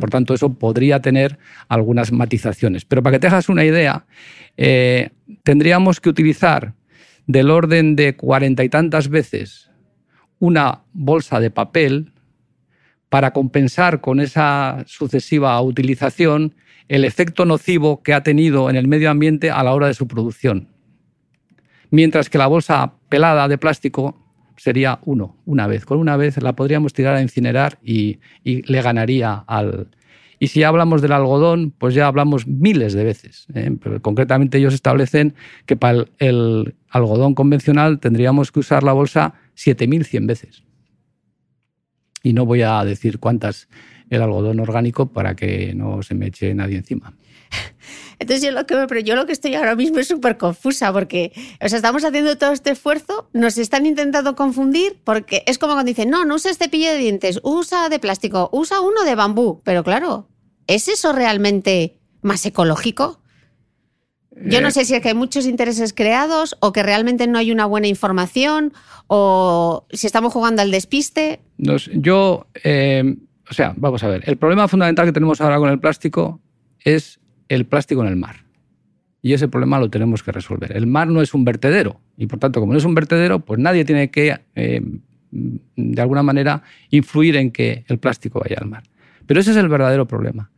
[0.00, 1.38] Por tanto, eso podría tener
[1.68, 2.84] algunas matizaciones.
[2.84, 4.04] Pero para que te hagas una idea,
[4.56, 5.10] eh,
[5.42, 6.74] tendríamos que utilizar
[7.26, 9.70] del orden de cuarenta y tantas veces
[10.38, 12.12] una bolsa de papel
[13.08, 16.54] para compensar con esa sucesiva utilización
[16.88, 20.08] el efecto nocivo que ha tenido en el medio ambiente a la hora de su
[20.08, 20.68] producción.
[21.90, 24.29] Mientras que la bolsa pelada de plástico
[24.60, 25.86] sería uno, una vez.
[25.86, 29.88] Con una vez la podríamos tirar a incinerar y, le ganaría al...
[30.38, 33.46] Y si hablamos del algodón, pues ya hablamos miles de veces.
[33.54, 33.74] ¿eh?
[33.82, 35.34] Pero concretamente ellos establecen
[35.64, 40.62] que para el, algodón convencional tendríamos que usar la bolsa 7.100 veces.
[42.22, 43.66] Y no voy a decir cuántas
[44.10, 47.14] el algodón orgánico para que no se me eche nadie encima.
[48.20, 51.32] Entonces yo lo que, pero yo lo que estoy ahora mismo es súper confusa porque,
[51.60, 55.88] o sea, estamos haciendo todo este esfuerzo, nos están intentando confundir porque es como cuando
[55.88, 59.62] dicen, no, no uses cepillo de dientes, usa de plástico, usa uno de bambú.
[59.64, 60.28] Pero claro,
[60.66, 63.20] ¿es eso realmente más ecológico?
[64.44, 64.72] Yo no eh.
[64.72, 67.88] sé si es que hay muchos intereses creados o que realmente no hay una buena
[67.88, 68.74] información
[69.06, 71.40] o si estamos jugando al despiste.
[71.58, 73.16] yo, eh,
[73.50, 76.40] o sea, vamos a ver, el problema fundamental que tenemos ahora con el plástico
[76.84, 77.18] es
[77.50, 78.36] el plástico en el mar.
[79.20, 80.74] Y ese problema lo tenemos que resolver.
[80.74, 83.60] El mar no es un vertedero y por tanto, como no es un vertedero, pues
[83.60, 84.80] nadie tiene que, eh,
[85.30, 88.84] de alguna manera, influir en que el plástico vaya al mar.
[89.26, 90.50] Pero ese es el verdadero problema.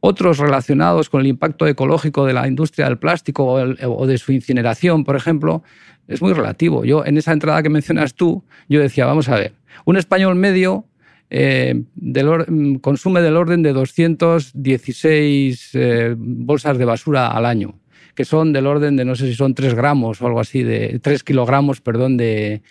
[0.00, 5.04] Otros relacionados con el impacto ecológico de la industria del plástico o, de su incineración,
[5.04, 5.62] por ejemplo,
[6.08, 6.84] es muy relativo.
[6.84, 10.86] Yo, en esa entrada que mencionas tú, yo decía, vamos a ver, un español medio
[11.30, 17.78] eh, mm, consume del orden de 216 eh, bolsas de basura al año,
[18.14, 20.98] que son del orden de, no sé si son 3 gramos o algo así, de
[21.00, 22.62] 3 kilogramos, perdón, de,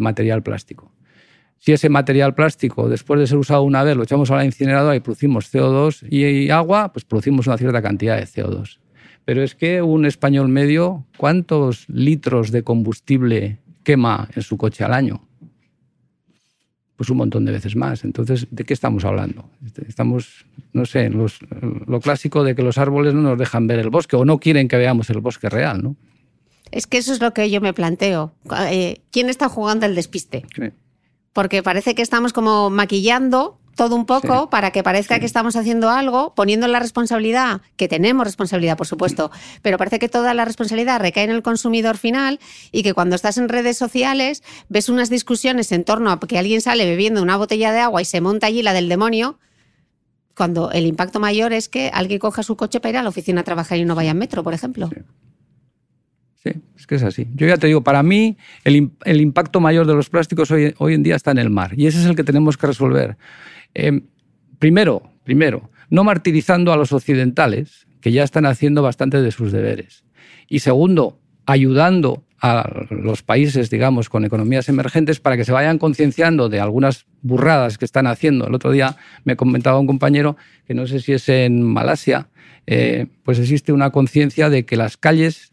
[0.00, 0.90] material plástico.
[1.58, 4.96] Si ese material plástico, después de ser usado una vez, lo echamos a la incineradora
[4.96, 8.78] y producimos CO2 y agua, pues producimos una cierta cantidad de CO2.
[9.24, 14.92] Pero es que un español medio, ¿cuántos litros de combustible quema en su coche al
[14.92, 15.26] año?
[16.96, 18.04] Pues un montón de veces más.
[18.04, 19.48] Entonces, ¿de qué estamos hablando?
[19.86, 24.16] Estamos, no sé, lo clásico de que los árboles no nos dejan ver el bosque
[24.16, 25.96] o no quieren que veamos el bosque real, ¿no?
[26.70, 28.32] Es que eso es lo que yo me planteo.
[28.70, 30.44] Eh, ¿Quién está jugando el despiste?
[31.32, 35.90] Porque parece que estamos como maquillando todo un poco para que parezca que estamos haciendo
[35.90, 39.30] algo, poniendo la responsabilidad, que tenemos responsabilidad, por supuesto,
[39.62, 42.40] pero parece que toda la responsabilidad recae en el consumidor final
[42.72, 46.60] y que cuando estás en redes sociales ves unas discusiones en torno a que alguien
[46.60, 49.38] sale bebiendo una botella de agua y se monta allí la del demonio,
[50.34, 53.42] cuando el impacto mayor es que alguien coja su coche para ir a la oficina
[53.42, 54.90] a trabajar y no vaya en metro, por ejemplo.
[56.42, 56.52] Sí.
[56.76, 57.26] es que es así.
[57.34, 61.02] Yo ya te digo, para mí el, impacto mayor de los plásticos hoy, hoy en
[61.02, 63.16] día está en el mar y ese es el que tenemos que resolver.
[63.78, 64.06] Em,
[64.58, 70.04] primero, primero, no martirizando a los occidentales, que ya están haciendo bastante de sus deberes.
[70.48, 76.48] Y segundo, ayudando a los países, digamos, con economías emergentes para que se vayan concienciando
[76.48, 78.46] de algunas burradas que están haciendo.
[78.46, 82.28] El otro día me comentaba un compañero que no sé si es en Malasia,
[82.66, 85.52] eh, pues existe una conciencia de que las calles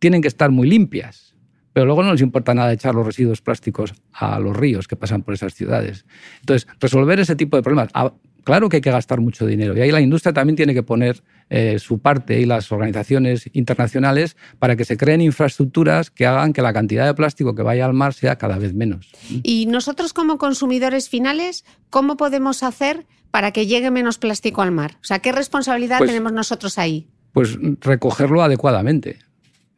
[0.00, 1.29] tienen que estar muy limpias,
[1.72, 5.22] pero luego no les importa nada echar los residuos plásticos a los ríos que pasan
[5.22, 6.04] por esas ciudades.
[6.40, 7.90] Entonces, resolver ese tipo de problemas.
[7.94, 8.12] Ah,
[8.44, 11.22] claro que hay que gastar mucho dinero y ahí la industria también tiene que poner
[11.50, 16.62] eh, su parte y las organizaciones internacionales para que se creen infraestructuras que hagan que
[16.62, 19.10] la cantidad de plástico que vaya al mar sea cada vez menos.
[19.42, 24.96] Y nosotros como consumidores finales, ¿cómo podemos hacer para que llegue menos plástico al mar?
[25.00, 27.08] O sea, ¿qué responsabilidad pues tenemos nosotros ahí?
[27.32, 29.18] Pues recogerlo adecuadamente.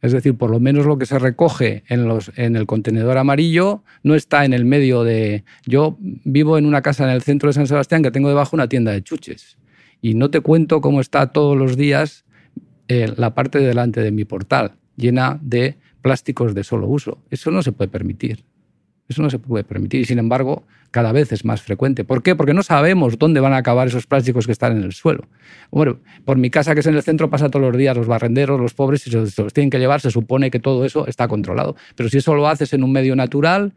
[0.03, 4.43] Es decir, por lo menos lo que se recoge en, el contenedor amarillo no está
[4.43, 5.45] en el medio de...
[5.65, 8.67] Yo vivo en una casa en el centro de San Sebastián que tengo debajo una
[8.67, 9.57] tienda de chuches.
[10.01, 12.25] Y no te cuento cómo está todos los días
[12.89, 17.23] eh, la parte delante de mi portal, llena de plásticos de solo uso.
[17.31, 18.43] Eso no se puede permitir.
[19.09, 22.03] Eso no se puede permitir y sin embargo cada vez es más frecuente.
[22.03, 22.35] ¿Por qué?
[22.35, 25.27] Porque no sabemos dónde van a acabar esos plásticos que están en el suelo.
[25.71, 28.61] Bueno, por mi casa que es en el centro pasa todos los días los barrenderos,
[28.61, 31.75] los pobres, y se los tienen que llevar, se supone que todo eso está controlado.
[31.95, 33.73] Pero si eso lo haces en un medio natural,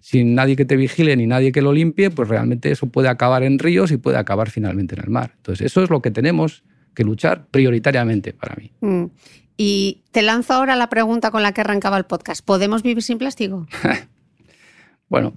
[0.00, 3.42] sin nadie que te vigile ni nadie que lo limpie, pues realmente eso puede acabar
[3.42, 5.32] en ríos y puede acabar finalmente en el mar.
[5.36, 6.62] Entonces, eso es lo que tenemos
[6.94, 8.70] que luchar prioritariamente para mí.
[8.80, 9.06] Mm.
[9.56, 12.44] Y te lanzo ahora la pregunta con la que arrancaba el podcast.
[12.44, 13.66] ¿Podemos vivir sin plástico?
[15.12, 15.34] bueno,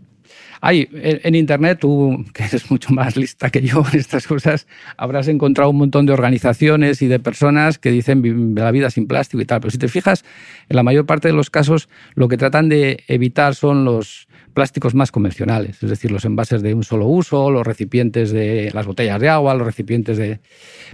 [0.61, 5.27] hay en Internet, tú que eres mucho más lista que yo en estas cosas, habrás
[5.27, 9.45] encontrado un montón de organizaciones y de personas que dicen la vida sin plástico y
[9.45, 9.59] tal.
[9.59, 10.23] Pero si te fijas,
[10.69, 14.95] en la mayor parte de los casos lo que tratan de evitar son los, plásticos
[14.95, 19.19] más convencionales, es decir, los envases de un solo uso, los recipientes de las botellas
[19.19, 20.39] de agua, los recipientes de...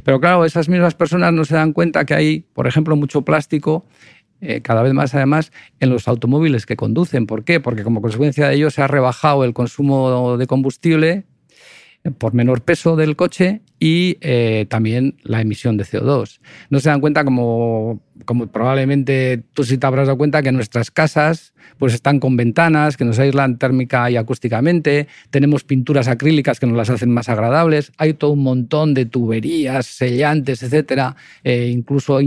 [0.04, 3.86] Pero claro, esas mismas personas no se dan cuenta que hay, por ejemplo, mucho plástico,
[4.42, 7.28] eh, cada vez más además, en los automóviles que conducen.
[7.28, 7.60] ¿Por qué?
[7.60, 11.26] Porque como consecuencia de ello se ha rebajado el consumo de combustible
[12.18, 16.40] por menor peso del coche y eh, también la emisión de CO2.
[16.70, 20.92] No se dan cuenta como como probablemente tú sí te habrás dado cuenta que nuestras
[20.92, 26.68] casas pues están con ventanas que nos aíslan térmica y acústicamente, tenemos pinturas acrílicas que
[26.68, 32.20] nos las hacen más agradables, hay todo un montón de tuberías, sellantes, etcétera, e incluso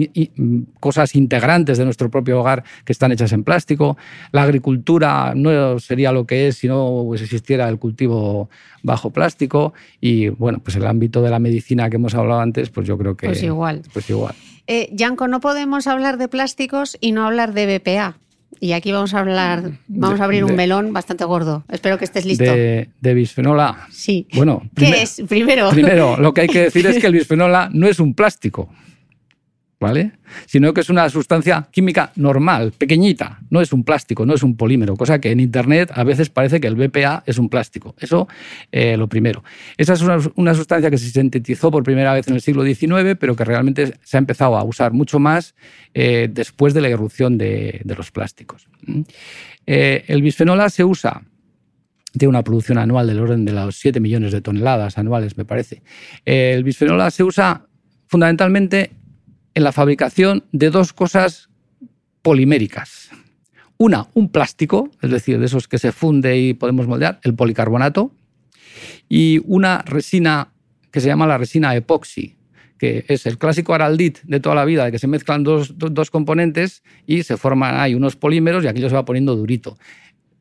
[0.80, 3.96] cosas integrantes de nuestro propio hogar que están hechas en plástico.
[4.32, 8.50] La agricultura no sería lo que es si no pues, existiera el cultivo
[8.82, 12.86] bajo plástico y bueno, pues el ámbito de la medicina que hemos hablado antes, pues
[12.86, 13.82] yo creo que pues igual.
[13.92, 14.34] Pues igual.
[14.66, 18.16] Eh, Yanko, no podemos hablar de plásticos y no hablar de BPA.
[18.61, 21.64] Y aquí vamos a hablar, vamos a abrir un melón bastante gordo.
[21.68, 22.45] Espero que estés listo.
[22.45, 23.88] De, de bisfenol A.
[23.90, 24.26] Sí.
[24.34, 25.22] Bueno, ¿qué es?
[25.28, 25.68] Primero.
[25.70, 28.70] Primero, lo que hay que decir es que el bisfenol A no es un plástico.
[29.85, 30.12] ¿Vale?
[30.47, 34.57] Sino que es una sustancia química normal, pequeñita, no es un plástico, no es un
[34.57, 37.95] polímero, cosa que en Internet a veces parece que el BPA es un plástico.
[38.01, 38.26] Eso,
[38.72, 39.45] eh, lo primero.
[39.76, 40.01] Esa es
[40.37, 43.93] una, sustancia que se sintetizó por primera vez en el siglo XIX, pero que realmente
[44.03, 45.55] se ha empezado a usar mucho más
[45.93, 48.68] eh, después de la irrupción de, los plásticos.
[49.66, 51.24] Eh, el bisfenol A se usa
[52.14, 55.82] de una producción anual del orden de los 7 millones de toneladas anuales, me parece.
[56.24, 57.66] el bisfenol A se usa
[58.07, 58.93] fundamentalmente
[59.55, 61.48] en la fabricación de dos cosas
[62.22, 63.11] poliméricas.
[63.76, 68.12] Una, un plástico, es decir, de esos que se funde y podemos moldear, el policarbonato,
[69.09, 70.52] y una resina
[70.90, 72.36] que se llama la resina epoxi,
[72.78, 76.11] que es el clásico araldit de toda la vida, de que se mezclan dos, dos
[76.11, 79.76] componentes y se forman ahí unos polímeros y aquello se va poniendo durito.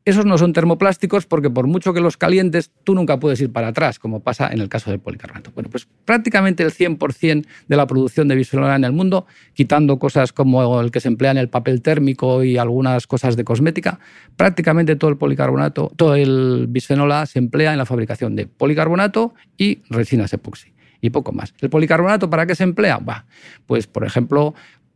[0.06, 3.68] Esos no son termoplásticos porque por mucho que los calientes, tú nunca puedes ir para
[3.68, 5.50] atrás, como pasa en el caso del policarbonato.
[5.54, 9.98] Bueno, pues prácticamente el 100% de la producción de bisfenol A en el mundo, quitando
[9.98, 13.98] cosas como el que se emplea en el papel térmico y algunas cosas de cosmética,
[14.36, 19.80] prácticamente todo el policarbonato, todo el bisfenol se emplea en la fabricación de policarbonato y
[19.88, 21.54] resinas epoxi y poco más.
[21.60, 22.98] ¿El policarbonato para qué se emplea?
[22.98, 23.26] Bah,
[23.66, 24.54] pues, por ejemplo,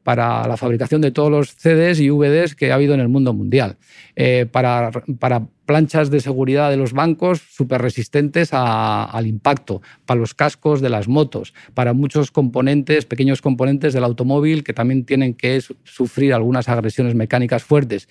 [0.08, 3.34] para la fabricación de todos los CDs y VDs que ha habido en el mundo
[3.34, 3.76] mundial,
[4.16, 4.90] eh, para,
[5.66, 11.08] planchas de seguridad de los bancos súper resistentes al impacto, para los cascos de las
[11.08, 17.14] motos, para muchos componentes, pequeños componentes del automóvil que también tienen que sufrir algunas agresiones
[17.14, 18.08] mecánicas fuertes.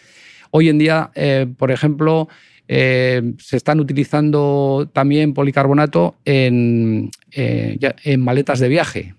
[0.52, 2.30] Hoy en día, eh, por ejemplo,
[2.68, 7.10] eh, se están utilizando también policarbonato en
[8.20, 9.17] maletas de viaje.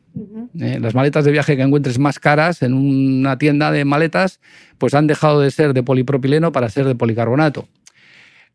[0.61, 4.41] Eh, las maletas de viaje que encuentres más caras en una tienda de maletas,
[4.79, 7.69] pues han dejado de ser de polipropileno para ser de policarbonato.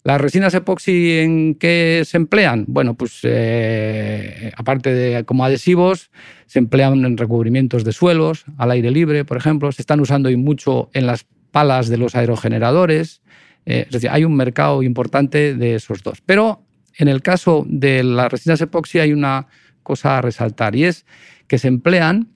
[0.04, 2.66] ¿Las resinas epoxi en qué se emplean?
[2.68, 6.12] Bueno, pues eh, aparte de como adhesivos,
[6.46, 9.72] se emplean en recubrimientos de suelos, al aire libre, por ejemplo.
[9.72, 13.22] Se están usando y mucho en las palas de los aerogeneradores.
[13.66, 16.20] Eh, es decir, hay un mercado importante de esos dos.
[16.26, 16.62] Pero
[16.98, 19.48] en el caso de las resinas epoxi hay una
[19.84, 21.06] cosa a resaltar y es
[21.54, 22.30] que se emplean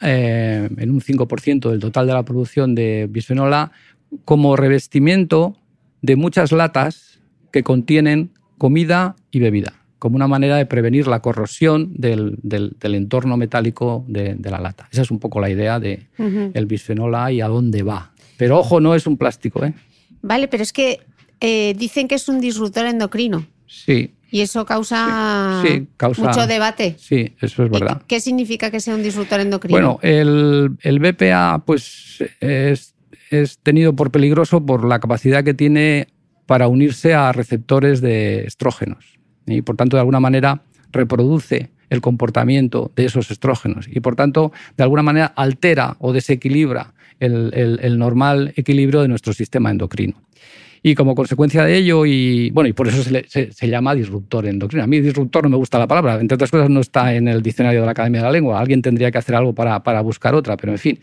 [0.00, 3.72] eh, en un 5% del total de la producción de bisfenol A
[4.24, 5.56] como revestimiento
[6.00, 7.18] de muchas latas
[7.50, 12.38] que contienen comida y bebida, como una manera de prevenir la corrosión del,
[12.82, 14.86] entorno metálico de, la lata.
[14.92, 18.12] Esa es un poco la idea del de el bisfenol A y a dónde va.
[18.36, 19.64] Pero ojo, no es un plástico.
[19.64, 19.74] ¿eh?
[20.22, 21.00] Vale, pero es que
[21.40, 23.44] eh, dicen que es un disruptor endocrino.
[23.84, 24.14] Sí.
[24.30, 25.62] Y eso causa,
[26.18, 26.96] mucho debate.
[26.98, 28.02] Sí, eso es verdad.
[28.08, 29.74] ¿Qué significa que sea un disruptor endocrino?
[29.74, 32.94] Bueno, el, el BPA pues, es,
[33.30, 36.08] es tenido por peligroso por la capacidad que tiene
[36.46, 39.18] para unirse a receptores de estrógenos.
[39.46, 44.52] Y por tanto, de alguna manera, reproduce el comportamiento de esos estrógenos y por tanto
[44.76, 50.20] de alguna manera altera o desequilibra el, normal equilibrio de nuestro sistema endocrino.
[50.86, 54.84] Y como consecuencia de ello, y bueno, y por eso se, llama disruptor endocrino.
[54.84, 57.40] A mí disruptor no me gusta la palabra, entre otras cosas no está en el
[57.40, 58.60] diccionario de la Academia de la Lengua.
[58.60, 60.98] Alguien tendría que hacer algo para, buscar otra, pero en fin.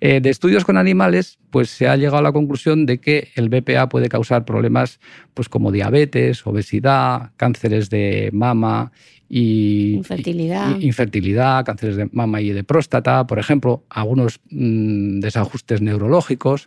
[0.00, 3.48] Eh, de estudios con animales, pues se ha llegado a la conclusión de que el
[3.48, 5.00] BPA puede causar problemas
[5.34, 8.92] pues como diabetes, obesidad, cánceres de mama
[9.28, 10.78] y infertilidad.
[10.80, 16.66] infertilidad, cánceres de mama y de próstata, por ejemplo, algunos mm, desajustes neurológicos.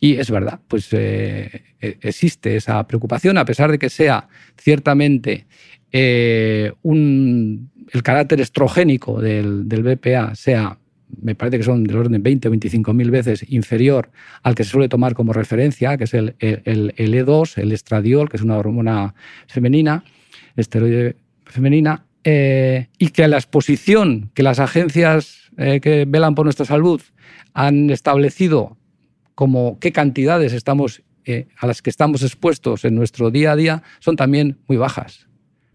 [0.00, 5.46] Y es verdad, pues eh, e, existe esa preocupación, a pesar de que sea ciertamente
[5.92, 10.78] eh, el carácter estrogénico del, BPA sea
[11.22, 14.10] me parece que son del orden de 20 o 25 mil veces inferior
[14.42, 18.28] al que se suele tomar como referencia, que es el, el, el E2, el estradiol,
[18.28, 19.14] que es una hormona
[19.46, 20.02] femenina,
[20.56, 21.14] esteroide
[21.54, 27.00] femenina eh, y que la exposición que las agencias eh, que velan por nuestra salud
[27.52, 28.76] han establecido
[29.36, 33.82] como qué cantidades estamos, eh, a las que estamos expuestos en nuestro día a día
[34.00, 35.28] son también muy bajas.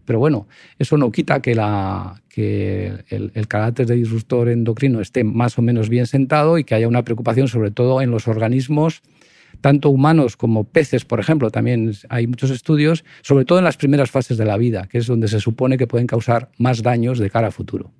[0.04, 5.24] Pero bueno, eso no quita que, la, que el, el, carácter de disruptor endocrino esté
[5.24, 9.02] más o menos bien sentado y que haya una preocupación sobre todo en los organismos
[9.60, 14.10] tanto humanos como peces, por ejemplo, también hay muchos estudios, sobre todo en las primeras
[14.10, 17.30] fases de la vida, que es donde se supone que pueden causar más daños de
[17.30, 17.92] cara a futuro.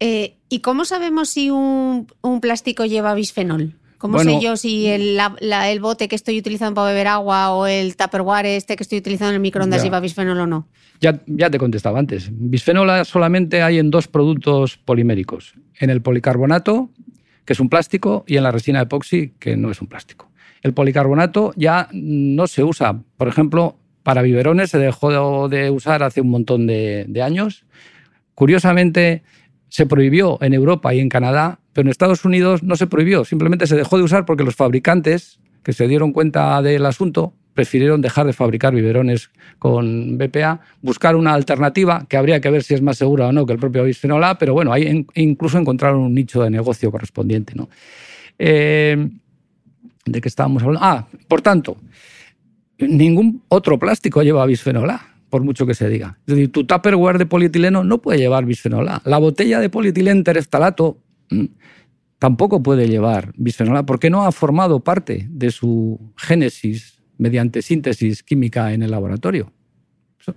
[0.00, 2.06] Eh, ¿Y cómo sabemos si un,
[2.40, 3.78] plástico lleva bisfenol?
[3.98, 5.16] ¿Cómo sé yo si el,
[5.80, 9.36] bote que estoy utilizando para beber agua o el Tupperware este que estoy utilizando en
[9.36, 10.66] el microondas lleva bisfenol o no?
[11.00, 12.28] Ya, ya te contestaba antes.
[12.32, 15.54] Bisfenol solamente hay en dos productos poliméricos.
[15.78, 16.90] En el policarbonato,
[17.44, 20.31] que es un plástico, y en la resina epoxi, que no es un plástico.
[20.62, 23.02] El policarbonato ya no se usa.
[23.16, 27.64] Por ejemplo, para biberones se dejó de usar hace un montón de, años.
[28.34, 29.22] Curiosamente,
[29.68, 33.66] se prohibió en Europa y en Canadá, pero en Estados Unidos no se prohibió, simplemente
[33.66, 38.26] se dejó de usar porque los fabricantes que se dieron cuenta del asunto prefirieron dejar
[38.26, 42.96] de fabricar biberones con BPA, buscar una alternativa que habría que ver si es más
[42.96, 46.42] segura o no que el propio bisfenol A, pero bueno, ahí incluso encontraron un nicho
[46.42, 47.54] de negocio correspondiente.
[47.54, 47.68] ¿no?
[48.38, 49.08] Eh,
[50.04, 50.84] ¿De qué estábamos hablando?
[50.84, 51.76] Ah, por tanto,
[52.78, 56.18] ningún otro plástico lleva bisfenol A, por mucho que se diga.
[56.26, 59.02] Es decir, tu Tupperware de polietileno no puede llevar bisfenol A.
[59.04, 60.98] La botella de polietileno tereftalato
[61.30, 61.44] mm,
[62.18, 68.22] tampoco puede llevar bisfenol A porque no ha formado parte de su génesis mediante síntesis
[68.22, 69.52] química en el laboratorio.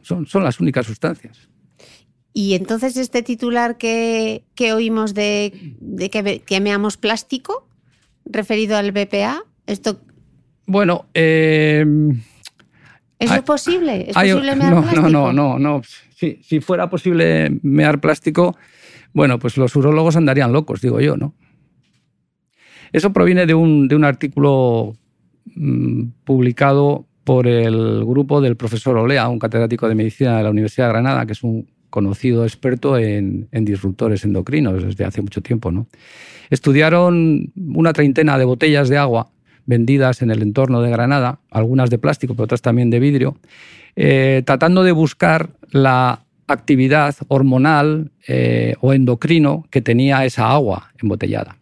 [0.02, 1.50] Son, las únicas sustancias.
[2.34, 4.44] Y entonces este titular que,
[4.74, 5.54] oímos de,
[6.12, 7.68] que quemeamos plástico,
[8.26, 10.02] referido al BPA, esto.
[10.68, 11.86] Bueno, eh,
[13.20, 14.10] ¿Eso es posible?
[14.10, 15.10] ¿Es posible mear no, plástico?
[15.10, 15.82] No, no, no, no.
[16.16, 18.58] Si, fuera posible mear plástico,
[19.14, 21.34] bueno, pues los urólogos andarían locos, digo yo, ¿no?
[22.92, 24.94] Eso proviene de un, de un artículo
[25.56, 30.88] mm, publicado por el grupo del profesor Olea, un catedrático de medicina de la Universidad
[30.88, 35.72] de Granada, que es un conocido experto en, en disruptores endocrinos desde hace mucho tiempo,
[35.72, 35.88] ¿no?
[36.50, 39.32] Estudiaron una treintena de botellas de agua
[39.66, 43.38] vendidas en el entorno de Granada, algunas de plástico, pero otras también de vidrio,
[43.96, 51.58] eh, tratando de buscar la actividad hormonal eh, o endocrino que tenía esa agua embotellada.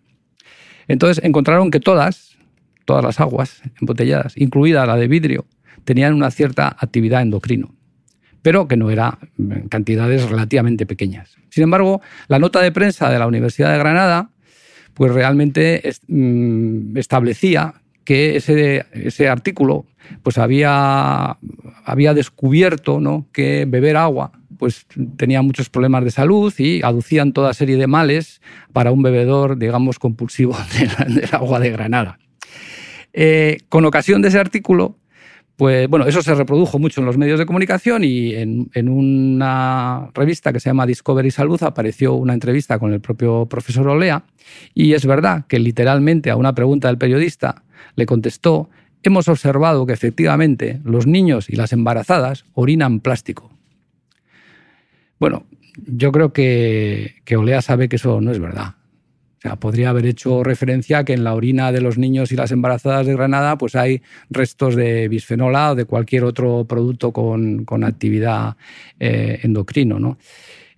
[0.87, 2.37] Entonces encontraron que todas,
[2.85, 5.45] todas las aguas embotelladas, incluida la de vidrio,
[5.85, 7.73] tenían una cierta actividad endocrino,
[8.41, 11.37] pero que no era en cantidades relativamente pequeñas.
[11.49, 14.29] Sin embargo, la nota de prensa de la Universidad de Granada
[14.93, 17.73] pues realmente mm, establecía
[18.03, 19.85] que ese, ese artículo
[20.21, 21.37] pues había,
[21.85, 23.27] había descubierto ¿no?
[23.31, 24.31] que beber agua
[24.63, 24.85] pues
[25.17, 28.41] tenía muchos problemas de salud y aducían toda serie de males
[28.71, 30.55] para un bebedor, digamos, compulsivo
[31.07, 32.17] del, agua de Granada.
[33.11, 34.97] Eh, con ocasión de ese artículo,
[35.57, 40.09] pues bueno, eso se reprodujo mucho en los medios de comunicación y en, en, una
[40.13, 44.23] revista que se llama Discovery Salud apareció una entrevista con el propio profesor Olea
[44.73, 47.63] y es verdad que literalmente a una pregunta del periodista
[47.95, 48.69] le contestó,
[49.03, 53.51] hemos observado que efectivamente los niños y las embarazadas orinan plástico.
[55.19, 55.45] Bueno,
[55.88, 58.75] yo creo que, que Olea sabe que eso no es verdad
[59.43, 62.51] sea, podría haber hecho referencia a que en la orina de los niños y las
[62.51, 68.55] embarazadas de Granada pues hay restos de bisfenol o de cualquier otro producto con, actividad
[68.99, 69.99] eh, endocrino.
[69.99, 70.17] ¿no?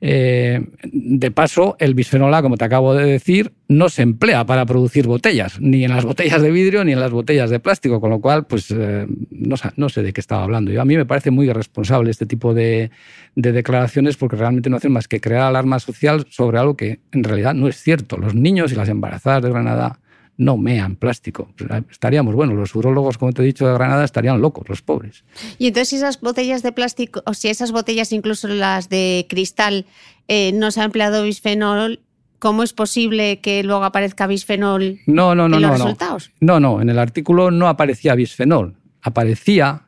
[0.08, 4.64] Eh, de paso, el bisfenol A, como te acabo de decir, no se emplea para
[4.68, 8.12] producir botellas, ni en las botellas de vidrio ni en las botellas de plástico, con
[8.12, 10.72] lo cual, pues eh, no, sé de qué estaba hablando.
[10.72, 12.92] Yo, a mí me parece muy irresponsable este tipo de,
[13.34, 17.56] declaraciones porque realmente no hacen más que crear alarma social sobre algo que en realidad
[17.56, 18.18] no es cierto.
[18.18, 20.00] Los niños y las embarazadas de Granada
[20.38, 21.50] no mean plástico.
[21.90, 25.24] Estaríamos, bueno, los urólogos, como te he dicho, de Granada estarían locos, los pobres.
[25.58, 29.86] Y entonces si esas botellas de plástico, o si esas botellas, incluso las de cristal,
[30.28, 32.02] eh, no se ha empleado bisfenol,
[32.40, 36.32] ¿cómo es posible que luego aparezca bisfenol no, no, no, en los no, resultados?
[36.40, 38.76] No, no, en el artículo no aparecía bisfenol.
[39.02, 39.84] Aparecía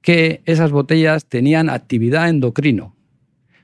[0.00, 2.94] que esas botellas tenían actividad endocrino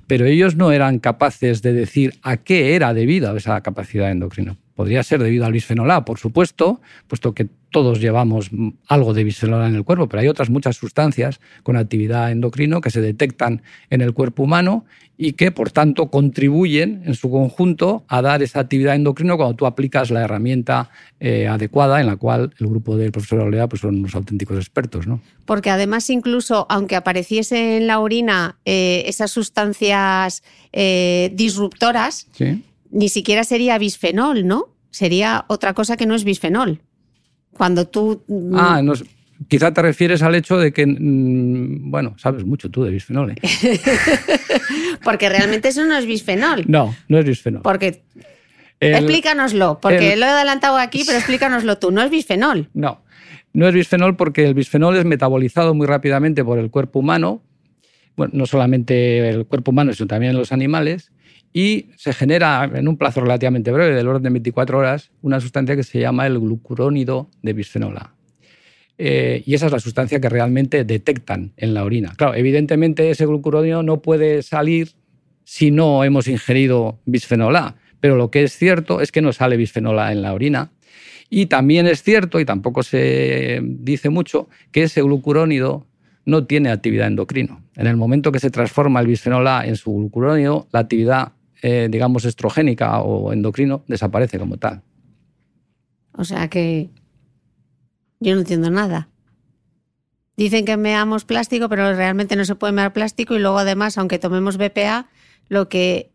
[0.07, 4.57] pero ellos no eran capaces de decir a qué era debido esa capacidad endocrina.
[4.74, 8.50] Podría ser debido al bisfenol A, por supuesto, puesto que todos llevamos
[8.88, 12.80] algo de bisfenol A en el cuerpo, pero hay otras muchas sustancias con actividad endocrino
[12.80, 14.84] que se detectan en el cuerpo humano
[15.16, 19.66] y que, por tanto, contribuyen en su conjunto a dar esa actividad endocrino cuando tú
[19.66, 23.96] aplicas la herramienta eh, adecuada en la cual el grupo del profesor Olea pues, son
[23.96, 25.06] unos auténticos expertos.
[25.06, 25.20] ¿no?
[25.44, 32.26] Porque además, incluso aunque apareciese en la orina eh, esas sustancias eh, disruptoras,
[32.95, 34.68] ni siquiera sería bisfenol, ¿no?
[34.90, 36.80] Sería otra cosa que no es bisfenol.
[37.53, 38.22] Cuando tú...
[38.28, 38.95] Mm, ah, no,
[39.49, 43.32] quizá te refieres al hecho de que, mm, bueno, sabes mucho tú de bisfenol.
[43.32, 43.34] ¿eh?
[45.05, 46.64] porque realmente eso no es bisfenol.
[46.68, 47.62] No, no es bisfenol.
[47.62, 48.05] Porque...
[48.78, 51.90] explícanoslo, porque lo he adelantado aquí, pero explícanoslo tú.
[51.90, 52.70] No es bisfenol.
[52.74, 53.03] No,
[53.53, 57.42] no es bisfenol porque el bisfenol es metabolizado muy rápidamente por el cuerpo humano,
[58.16, 61.11] bueno, no solamente el cuerpo humano, sino también los animales,
[61.57, 65.76] y se genera en un plazo relativamente breve, del orden de 24 horas, una sustancia
[65.76, 68.12] que se llama el glucurónido de bisfenol A.
[68.98, 72.12] Eh, y esa es la sustancia que realmente detectan en la orina.
[72.16, 74.90] Claro, evidentemente ese glucurónido no puede salir
[75.44, 79.57] si no hemos ingerido bisfenol A, pero lo que es cierto es que no sale
[79.57, 80.72] bisfenol A en la orina.
[81.30, 85.86] Y también es cierto, y tampoco se dice mucho, que ese glucurónido
[86.26, 87.62] no tiene actividad endocrino.
[87.76, 91.34] En el momento que se transforma el bisfenol A en su glucurónido, la actividad
[91.66, 94.82] eh, digamos, estrogénica o endocrino, desaparece como tal.
[96.12, 96.90] O sea que
[98.20, 99.08] yo no entiendo nada.
[100.36, 104.18] Dicen que meamos plástico, pero realmente no se puede mear plástico y luego además, aunque
[104.18, 105.08] tomemos BPA,
[105.48, 106.10] lo que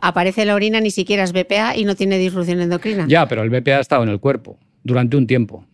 [0.00, 3.04] aparece en la orina ni siquiera es BPA y no tiene disrupción endocrina.
[3.06, 5.66] Ya, pero el BPA ha estado en el cuerpo durante un tiempo.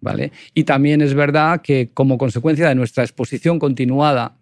[0.00, 0.32] ¿vale?
[0.54, 4.38] Y también es verdad que como consecuencia de nuestra exposición continuada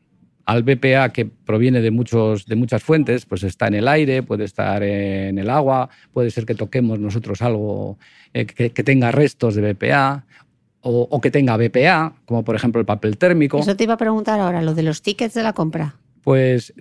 [0.51, 4.43] al BPA que proviene de, muchos, de muchas fuentes, pues está en el aire, puede
[4.43, 7.99] estar en el agua, puede ser que toquemos nosotros algo
[8.35, 10.27] eh, que, tenga restos de BPA
[10.81, 13.61] o, que tenga BPA, como por ejemplo el papel térmico.
[13.61, 15.95] Eso te iba a preguntar ahora, lo de los tickets de la compra.
[16.23, 16.75] Pues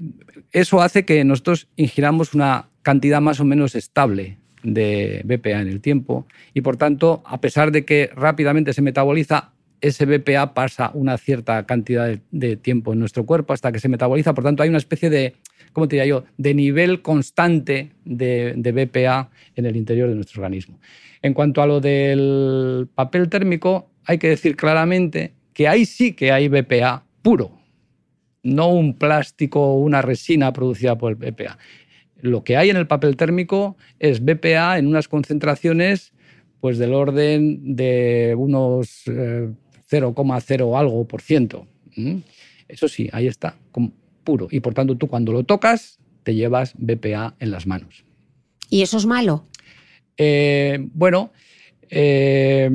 [0.52, 5.80] eso hace que nosotros ingiramos una cantidad más o menos estable de BPA en el
[5.80, 9.52] tiempo y por tanto, a pesar de que rápidamente se metaboliza,
[9.82, 14.34] ese BPA pasa una cierta cantidad de, tiempo en nuestro cuerpo hasta que se metaboliza.
[14.34, 15.36] Por tanto, hay una especie de,
[15.74, 20.42] ¿cómo te diría yo?, de nivel constante de, de BPA en el interior de nuestro
[20.42, 20.80] organismo.
[21.22, 26.32] En cuanto a lo del papel térmico, hay que decir claramente que ahí sí que
[26.32, 27.52] hay BPA puro,
[28.44, 31.58] no un plástico o una resina producida por el BPA.
[32.22, 36.14] Lo que hay en el papel térmico es BPA en unas concentraciones
[36.60, 39.50] pues del orden de unos eh,
[39.90, 41.68] 0,0 algo por ciento.
[42.68, 43.58] Eso sí, ahí está,
[44.24, 44.48] puro.
[44.52, 48.06] Y por tanto, tú cuando lo tocas, te llevas BPA en las manos.
[48.70, 49.46] ¿Y eso es malo?
[50.18, 51.32] Eh, bueno,
[51.90, 52.70] eh,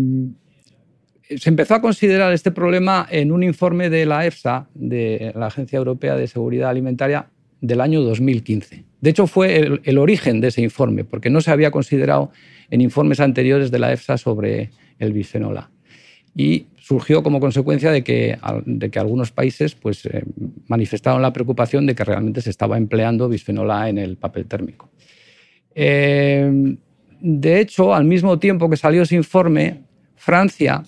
[1.37, 5.77] se empezó a considerar este problema en un informe de la EFSA, de la Agencia
[5.77, 7.29] Europea de Seguridad Alimentaria,
[7.61, 8.85] del año 2015.
[9.01, 12.31] De hecho, fue el, el, origen de ese informe, porque no se había considerado
[12.71, 15.71] en informes anteriores de la EFSA sobre el bisfenol A
[16.35, 20.22] y surgió como consecuencia de que, de que algunos países pues, eh,
[20.68, 24.91] manifestaron la preocupación de que realmente se estaba empleando bisfenol A en el papel térmico.
[25.74, 26.76] Eh,
[27.22, 29.80] de hecho, al mismo tiempo que salió ese informe,
[30.14, 30.82] Francia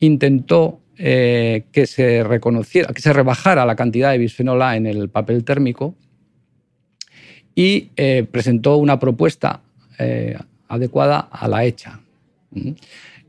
[0.00, 5.08] intentó eh, que se reconociera, que se rebajara la cantidad de bisfenol A en el
[5.08, 5.94] papel térmico
[7.54, 7.90] y
[8.32, 9.60] presentó una propuesta
[10.68, 11.64] adecuada a la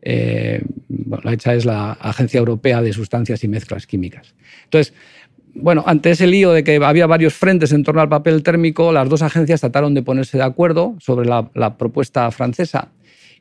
[0.04, 0.66] ECHA.
[0.90, 1.14] ¿Mm?
[1.24, 4.34] la ECHA es la Agencia Europea de Sustancias y Mezclas Químicas.
[4.66, 4.94] Entonces,
[5.56, 9.08] bueno, ante ese lío de que había varios frentes en torno al papel térmico, las
[9.08, 12.90] dos agencias trataron de ponerse de acuerdo sobre la propuesta francesa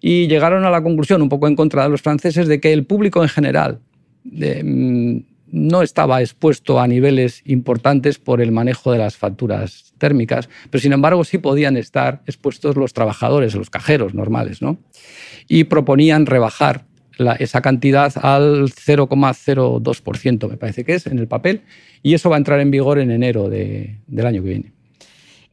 [0.03, 2.85] y llegaron a la conclusión, un poco en contra de los franceses, de que el
[2.85, 3.79] público en general
[4.25, 5.19] mm,
[5.53, 10.92] no estaba expuesto a niveles importantes por el manejo de las facturas térmicas, pero sin
[10.92, 14.78] embargo sí podían estar expuestos los trabajadores, los cajeros normales, ¿no?
[15.46, 16.86] Y proponían rebajar
[17.38, 21.62] esa cantidad al 0,02%, me parece que es, en el papel,
[22.03, 24.72] y eso va a entrar en vigor en enero del año que viene.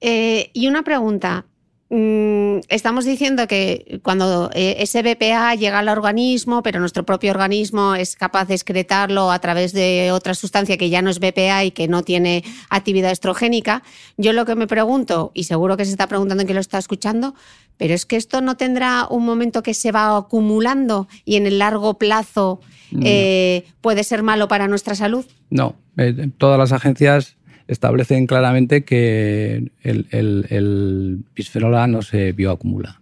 [0.01, 1.45] Eh, y una pregunta,
[1.91, 8.15] estamos diciendo que cuando eh, ese BPA llega al organismo, pero nuestro propio organismo es
[8.15, 11.87] capaz de excretarlo a través de otra sustancia que ya no es BPA y que
[11.87, 13.81] no tiene actividad estrogénica,
[14.17, 16.77] yo lo que me pregunto, y seguro que se está preguntando en que lo está
[16.77, 17.33] escuchando,
[17.77, 21.57] pero es que esto no tendrá un momento que se va acumulando y en el
[21.57, 22.59] largo plazo
[23.03, 25.25] eh, puede ser malo para nuestra salud.
[25.49, 27.37] No, eh, todas las agencias
[27.69, 32.99] establecen claramente que el, el, bisfenol A no se bioacumula.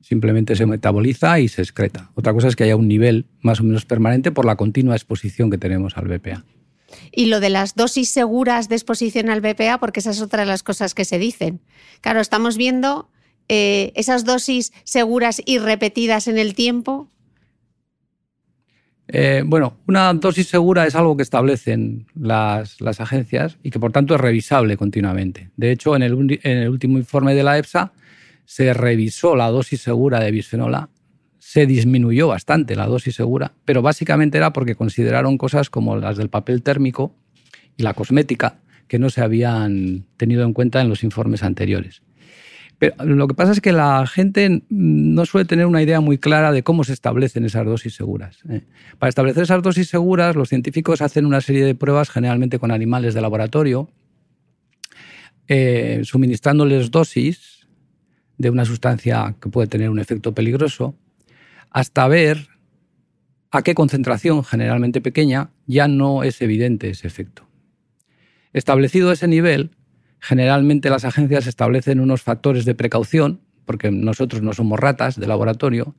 [0.00, 2.10] Simplemente se metaboliza y se excreta.
[2.14, 5.50] Otra cosa es que haya un nivel más o menos permanente por la continua exposición
[5.50, 6.44] que tenemos al BPA.
[7.12, 10.46] Y lo de las dosis seguras de exposición al BPA, porque esa es otra de
[10.46, 11.60] las cosas que se dicen.
[12.00, 13.10] Claro, estamos viendo
[13.48, 17.10] eh, esas dosis seguras y repetidas en el tiempo
[19.10, 24.14] eh, bueno, una dosis segura es algo que establecen las, agencias y que por tanto
[24.14, 25.50] es revisable continuamente.
[25.56, 27.92] De hecho, en el, último informe de la EFSA
[28.44, 30.90] se revisó la dosis segura de bisfenol A,
[31.38, 36.28] se disminuyó bastante la dosis segura, pero básicamente era porque consideraron cosas como las del
[36.28, 37.14] papel térmico
[37.78, 42.02] y la cosmética que no se habían tenido en cuenta en los informes anteriores.
[42.78, 46.52] Pero lo que pasa es que la gente no suele tener una idea muy clara
[46.52, 48.38] de cómo se establecen esas dosis seguras.
[48.48, 48.62] ¿eh?
[48.98, 53.14] Para establecer esas dosis seguras, los científicos hacen una serie de pruebas, generalmente con animales
[53.14, 53.90] de laboratorio,
[55.48, 57.66] eh, suministrándoles dosis
[58.36, 60.94] de una sustancia que puede tener un efecto peligroso,
[61.70, 62.48] hasta ver
[63.50, 67.42] a qué concentración, generalmente pequeña, ya no es evidente ese efecto.
[68.52, 69.70] Establecido ese nivel,
[70.20, 75.94] Generalmente las agencias establecen unos factores de precaución, porque nosotros no somos ratas de laboratorio,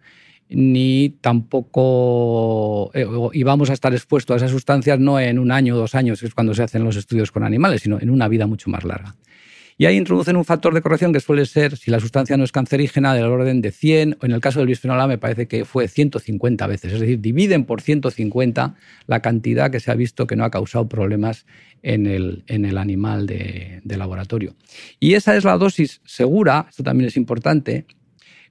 [0.49, 5.77] ni tampoco eh, íbamos a estar expuestos a esas sustancias no en un año o
[5.77, 8.47] dos años, que es cuando se hacen los estudios con animales, sino en una vida
[8.47, 9.15] mucho más larga.
[9.81, 12.51] Y ahí introducen un factor de corrección que suele ser, si la sustancia no es
[12.51, 15.63] cancerígena, del orden de 100, o en el caso del bisfenol A me parece que
[15.63, 16.91] fue 150 veces.
[16.91, 18.75] Es decir, dividen por 150
[19.07, 21.45] la cantidad que se ha visto que no ha causado problemas
[21.83, 24.55] en el, en el animal de, laboratorio.
[24.99, 27.85] Y esa es la dosis segura, esto también es importante,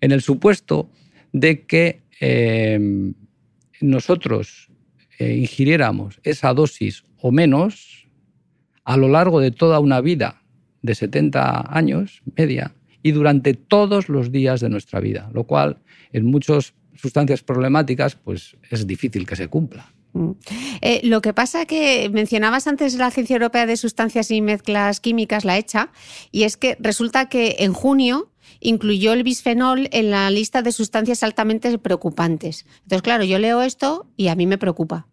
[0.00, 0.90] en el supuesto
[1.32, 3.12] de que eh,
[3.80, 4.70] nosotros
[5.18, 8.08] eh, ingiriéramos esa dosis o menos
[8.84, 10.42] a lo largo de toda una vida
[10.82, 15.78] de 70 años, media, y durante todos los días de nuestra vida, lo cual
[16.12, 19.92] en muchas sustancias problemáticas pues es difícil que se cumpla.
[20.12, 20.30] Mm.
[20.80, 25.44] Eh, lo que pasa que mencionabas antes la Agencia Europea de Sustancias y Mezclas Químicas,
[25.44, 25.90] la ECHA,
[26.32, 28.30] y es que resulta que en junio
[28.60, 32.66] incluyó el bisfenol en la lista de sustancias altamente preocupantes.
[32.82, 35.06] Entonces, claro, yo leo esto y a mí me preocupa.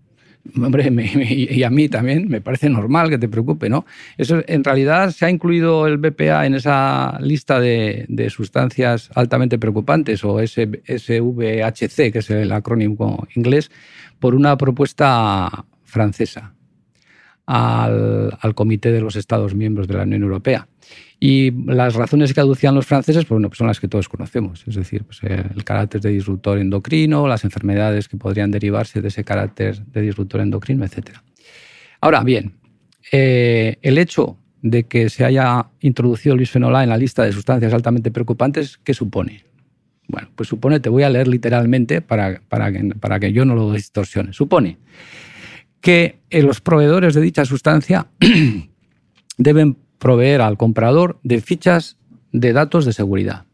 [0.56, 0.92] Hombre,
[1.30, 3.86] y a mí también me parece normal que te preocupe, ¿no?
[4.18, 10.24] Eso, en realidad se ha incluido el BPA en esa lista de, sustancias altamente preocupantes,
[10.24, 13.72] o SVHC, que es el acrónimo inglés,
[14.20, 16.54] por una propuesta francesa
[17.46, 20.68] al, al Comité de los Estados Miembros de la Unión Europea.
[21.20, 24.64] Y las razones que aducían los franceses pues, bueno, pues son las que todos conocemos,
[24.68, 29.24] es decir, pues el carácter de disruptor endocrino, las enfermedades que podrían derivarse de ese
[29.24, 31.18] carácter de disruptor endocrino, etc.
[32.02, 32.54] Ahora bien,
[33.12, 37.32] eh, el hecho de que se haya introducido el bisfenol A en la lista de
[37.32, 39.46] sustancias altamente preocupantes, ¿qué supone?
[40.08, 43.56] Bueno, pues supone, te voy a leer literalmente para, para, que, para que yo no
[43.56, 44.34] lo distorsione.
[44.34, 44.78] Supone
[45.86, 48.08] que eh, los proveedores de dicha sustancia
[49.38, 52.00] deben proveer al comprador de fichas
[52.32, 53.46] de datos de seguridad,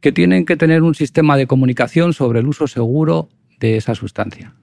[0.00, 3.28] que tienen que tener un sistema de comunicación sobre el uso seguro
[3.60, 4.56] de esa sustancia,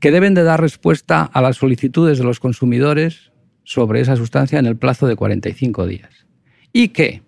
[0.00, 3.30] que deben de dar respuesta a las solicitudes de los consumidores
[3.62, 6.26] sobre esa sustancia en el plazo de 45 días.
[6.72, 7.22] Y que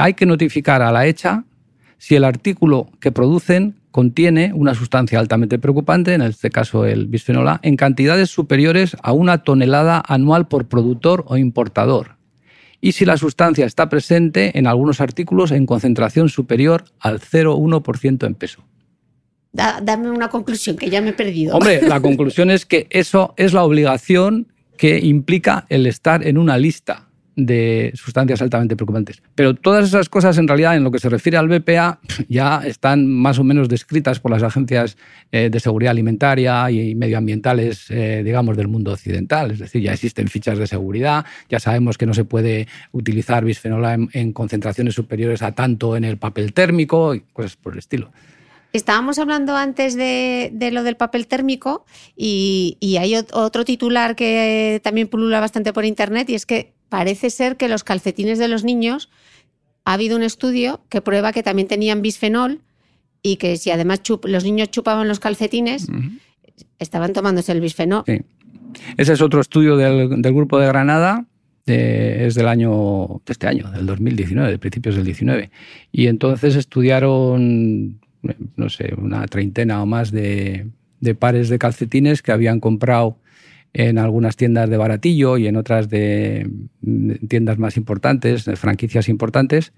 [0.00, 1.44] hay que notificar a la hecha
[1.96, 7.48] si el artículo que producen contiene una sustancia altamente preocupante, en este caso el bisfenol
[7.48, 12.18] A, en cantidades superiores a una tonelada anual por productor o importador.
[12.82, 18.34] Y si la sustancia está presente en algunos artículos en concentración superior al 0,1% en
[18.34, 18.66] peso.
[19.52, 21.56] dame una conclusión, que ya me he perdido.
[21.56, 26.58] Hombre, la conclusión es que eso es la obligación que implica el estar en una
[26.58, 27.05] lista
[27.36, 29.22] de sustancias altamente preocupantes.
[29.34, 33.06] Pero todas esas cosas, en realidad, en lo que se refiere al BPA, ya están
[33.06, 34.96] más o menos descritas por las agencias
[35.30, 39.50] eh, de seguridad alimentaria y medioambientales, eh, digamos, del mundo occidental.
[39.50, 43.84] Es decir, ya existen fichas de seguridad, ya sabemos que no se puede utilizar bisfenol
[43.84, 48.10] en, en concentraciones superiores a tanto en el papel térmico y cosas por el estilo.
[48.76, 55.40] Estábamos hablando antes de, lo del papel térmico y, hay otro titular que también pulula
[55.40, 59.08] bastante por internet y es que parece ser que los calcetines de los niños,
[59.84, 62.60] ha habido un estudio que prueba que también tenían bisfenol
[63.22, 65.88] y que si además los niños chupaban los calcetines,
[66.78, 68.04] estaban tomándose el bisfenol.
[68.96, 71.24] Ese es otro estudio del, grupo de Granada,
[71.66, 75.50] es del año, de este año, del 2019, de principios del 19.
[75.92, 78.00] Y entonces estudiaron,
[78.56, 80.66] no sé, una treintena o más de
[81.18, 83.18] pares de calcetines que habían comprado
[83.72, 86.50] en algunas tiendas de baratillo y en otras de
[87.28, 89.72] tiendas más importantes, de franquicias importantes.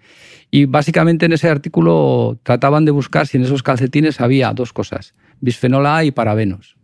[0.51, 5.15] Y básicamente en ese artículo trataban de buscar si en esos calcetines había dos cosas,
[5.40, 6.77] bisfenol A y parabenos.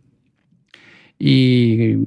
[1.17, 2.05] Y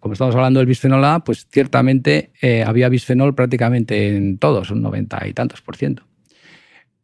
[0.00, 4.80] como estamos hablando del bisfenol A, pues ciertamente eh, había bisfenol prácticamente en todos, un
[4.80, 6.04] noventa y tantos por ciento.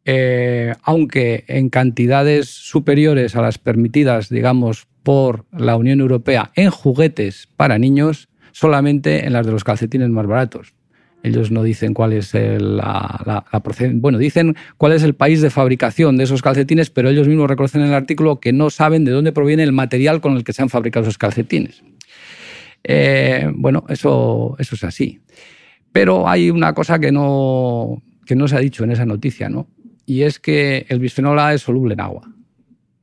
[0.05, 7.47] Eh, aunque en cantidades superiores a las permitidas, digamos, por la Unión Europea en juguetes
[7.55, 10.73] para niños solamente en las de los calcetines más baratos.
[11.21, 13.45] Ellos no dicen cuál es el, la,
[13.93, 17.81] Bueno, dicen cuál es el país de fabricación de esos calcetines, pero ellos mismos reconocen
[17.81, 20.63] en el artículo que no saben de dónde proviene el material con el que se
[20.63, 21.83] han fabricado esos calcetines.
[22.83, 25.19] Eh, bueno, eso, eso es así.
[25.91, 29.67] Pero hay una cosa que no, que no se ha dicho en esa noticia, ¿no?
[30.07, 32.34] Y es que el bisfenol A es soluble en agua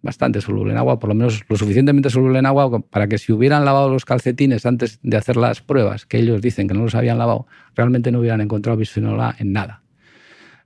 [0.02, 3.32] bastante soluble en agua, por lo menos lo suficientemente soluble en agua para que si
[3.32, 6.94] hubieran lavado los calcetines antes de hacer las pruebas, que ellos dicen que no los
[6.94, 9.82] habían lavado, realmente no hubieran encontrado bisfenol A en nada.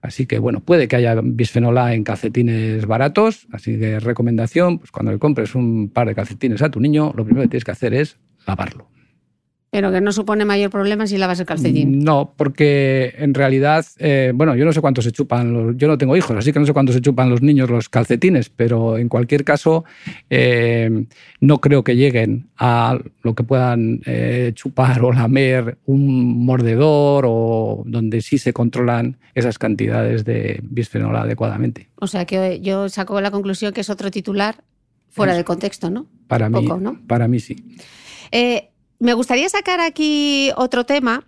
[0.01, 4.91] Así que bueno, puede que haya bisfenol A en calcetines baratos, así que recomendación, pues
[4.91, 7.73] cuando le compres un par de calcetines a tu niño, lo primero que tienes que
[7.73, 8.96] hacer es lavarlo.
[9.71, 11.99] Pero que no supone mayor problema si lavas el calcetín.
[11.99, 15.99] No, porque en realidad, eh, bueno, yo no sé cuánto se chupan, los, yo no
[15.99, 19.09] tengo hijos, así que no sé cuánto se chupan los niños los calcetines, pero en
[19.09, 19.85] cualquier caso
[20.31, 21.07] eh,
[21.41, 27.83] no creo que lleguen a lo que puedan eh, chupar o lamer un mordedor o
[27.87, 31.89] donde sí se controlan esas cantidades de bisfenol adecuadamente.
[31.97, 34.63] O sea que yo saco la conclusión que es otro titular
[35.11, 36.07] fuera del contexto, ¿no?
[36.29, 37.01] Para mí, ¿no?
[37.07, 37.57] Para mí sí.
[38.99, 41.25] Me gustaría sacar aquí otro tema,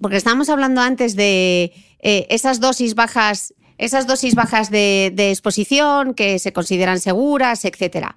[0.00, 6.38] porque estábamos hablando antes de eh, esas dosis bajas, esas dosis bajas de, exposición que
[6.38, 8.08] se consideran seguras, etc.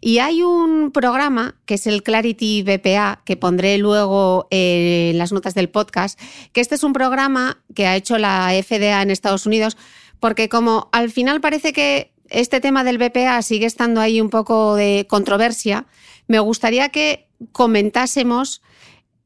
[0.00, 5.54] Y hay un programa que es el Clarity BPA, que pondré luego en las notas
[5.54, 6.20] del podcast,
[6.52, 9.76] que este es un programa que ha hecho la FDA en Estados Unidos,
[10.18, 14.74] porque como al final parece que este tema del BPA sigue estando ahí un poco
[14.74, 15.86] de controversia,
[16.26, 18.62] me gustaría que comentásemos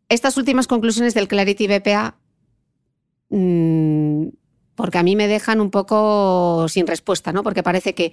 [0.09, 2.17] estas últimas conclusiones del Clarity BPA,
[3.31, 4.29] mm,
[4.75, 7.43] porque a mí me dejan un poco sin respuesta, ¿no?
[7.43, 8.13] Porque parece que,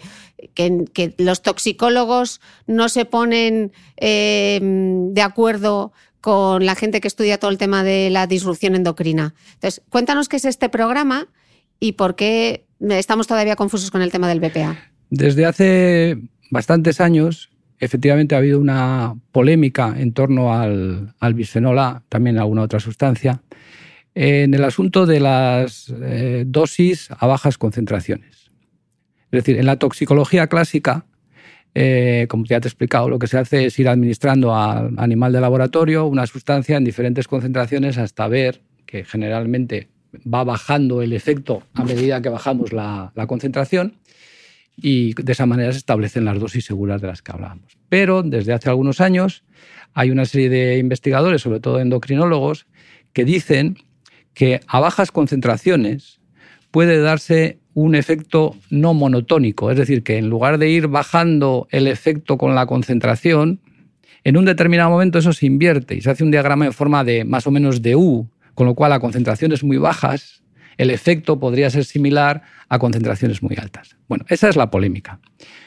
[1.18, 7.60] los toxicólogos no se ponen eh, de acuerdo con la gente que estudia todo el
[7.60, 9.36] tema de la disrupción endocrina.
[9.54, 11.28] Entonces, cuéntanos qué es este programa
[11.80, 14.76] y por qué estamos todavía confusos con el tema del BPA.
[15.12, 16.18] Desde hace
[16.50, 22.64] bastantes años efectivamente ha habido una polémica en torno al, al bisfenol A, también alguna
[22.64, 23.42] otra sustancia,
[24.14, 28.50] en el asunto de las eh, dosis a bajas concentraciones.
[29.32, 31.06] Es decir, en la toxicología clásica,
[31.74, 35.34] eh, como ya te he explicado, lo que se hace es ir administrando al animal
[35.34, 39.90] de laboratorio una sustancia en diferentes concentraciones hasta ver que generalmente
[40.22, 43.98] va bajando el efecto a medida que bajamos la, la concentración
[44.78, 47.78] y de esa manera se establecen las dosis seguras de las que hablábamos.
[47.90, 49.44] Pero desde hace algunos años
[49.94, 52.68] hay una serie de investigadores, sobre todo endocrinólogos,
[53.14, 53.78] que dicen
[54.34, 56.20] que a bajas concentraciones
[56.72, 61.88] puede darse un efecto no monotónico, es decir, que en lugar de ir bajando el
[61.88, 63.62] efecto con la concentración,
[64.24, 67.24] en un determinado momento eso se invierte y se hace un diagrama en forma de
[67.24, 70.44] más o menos de U, con lo cual a concentraciones muy bajas
[70.78, 73.98] el efecto podría ser similar a concentraciones muy altas.
[74.08, 75.20] Bueno, esa es la polémica.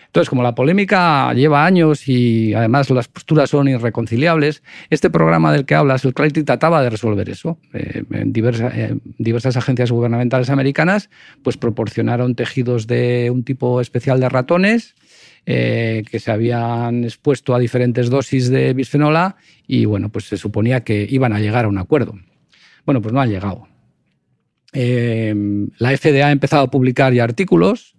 [0.09, 5.67] Entonces, como la polémica lleva años y además las posturas son irreconciliables, este programa del
[5.67, 7.59] que hablas, el Clarity, trataba de resolver eso.
[7.75, 11.11] Eh, en diversas agencias gubernamentales americanas
[11.43, 14.95] pues proporcionaron tejidos de un tipo especial de ratones
[15.45, 19.37] eh, que se habían expuesto a diferentes dosis de bisfenol A
[19.67, 22.15] y bueno, pues se suponía que iban a llegar a un acuerdo.
[22.87, 23.69] Bueno, pues no han llegado.
[24.81, 25.35] Eh,
[25.79, 27.97] la FDA ha empezado a publicar ya artículos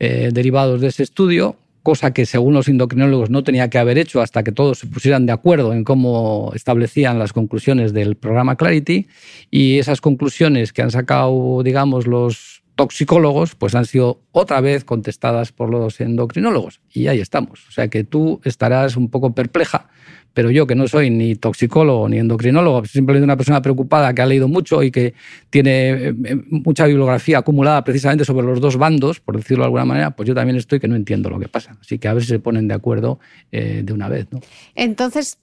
[0.00, 1.54] eh, derivados de ese estudio,
[1.84, 5.24] cosa que según los endocrinólogos no tenía que haber hecho hasta que todos se pusieran
[5.24, 9.06] de acuerdo en cómo establecían las conclusiones del programa Clarity.
[9.52, 15.52] Y esas conclusiones que han sacado, digamos, los toxicólogos, pues han sido otra vez contestadas
[15.52, 16.80] por los endocrinólogos.
[16.90, 17.66] Y ahí estamos.
[17.68, 19.88] O sea que tú estarás un poco perpleja
[20.34, 24.26] pero yo que no soy ni toxicólogo ni endocrinólogo, simplemente una persona preocupada que ha
[24.26, 25.14] leído mucho y que
[25.48, 29.84] tiene eh, eh, mucha bibliografía acumulada precisamente sobre los dos bandos, por decirlo de alguna
[29.84, 31.76] manera, pues yo también estoy que no entiendo lo que pasa.
[31.80, 33.20] Así que a ver si se ponen de acuerdo
[33.52, 34.26] eh, de una vez.
[34.30, 34.40] ¿no?
[34.74, 35.38] Entonces,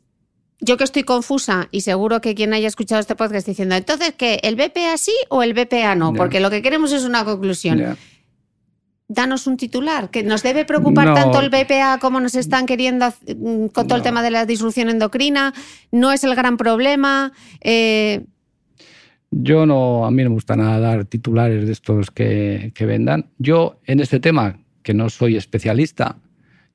[0.61, 4.39] yo que estoy confusa y seguro que quien haya escuchado este podcast diciendo, entonces, ¿qué?
[4.43, 6.13] ¿El BPA sí o el BPA no?
[6.13, 7.97] Porque lo que queremos es una conclusión
[9.13, 13.67] danos un titular, que nos debe preocupar tanto el BPA como nos están queriendo mm,
[13.67, 15.53] con todo el tema de la disrupción endocrina,
[15.91, 17.33] no es el gran problema.
[17.59, 18.23] Eh.
[19.29, 23.29] Yo no, a mí no me gusta nada dar titulares de estos que, vendan.
[23.38, 26.17] Yo en este tema, que no soy especialista,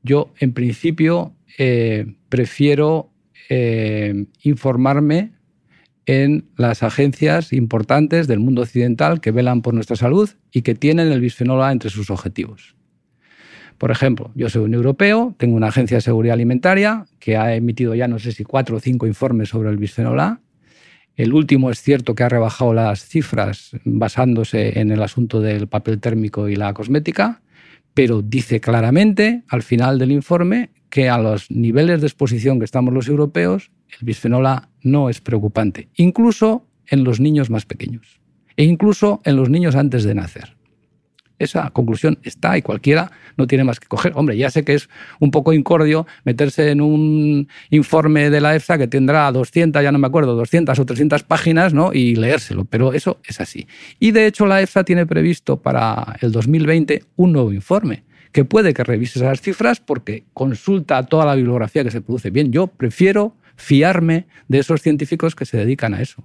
[0.02, 3.10] yo en principio eh, prefiero
[3.48, 5.32] eh, informarme
[6.06, 11.10] en las agencias importantes del mundo occidental que velan por nuestra salud y que tienen
[11.10, 12.76] el bisfenol A entre sus objetivos.
[13.78, 17.94] Por ejemplo, yo soy un europeo, tengo una agencia de seguridad alimentaria que ha emitido
[17.94, 20.40] ya no sé si cuatro o cinco informes sobre el bisfenol A.
[21.14, 25.98] El último es cierto que ha rebajado las cifras basándose en el asunto del papel
[25.98, 27.42] térmico y la cosmética,
[27.94, 32.94] pero dice claramente al final del informe que a los niveles de exposición que estamos
[32.94, 33.70] los europeos,
[34.00, 38.18] el bisfenol A no es preocupante, incluso en los niños más pequeños
[38.56, 40.56] e incluso en los niños antes de nacer.
[41.38, 44.12] Esa conclusión está y cualquiera no tiene más que coger.
[44.14, 44.88] Hombre, ya sé que es
[45.20, 49.98] un poco incordio meterse en un informe de la EFSA que tendrá 200, ya no
[49.98, 51.92] me acuerdo, 200 o 300 páginas ¿no?
[51.92, 53.66] y leérselo, pero eso es así.
[54.00, 58.06] Y de hecho la EFSA tiene previsto para el 2020 un nuevo informe
[58.36, 62.28] que puede que revise esas cifras porque consulta toda la bibliografía que se produce.
[62.28, 66.22] Bien, yo prefiero fiarme de esos científicos que se dedican a eso.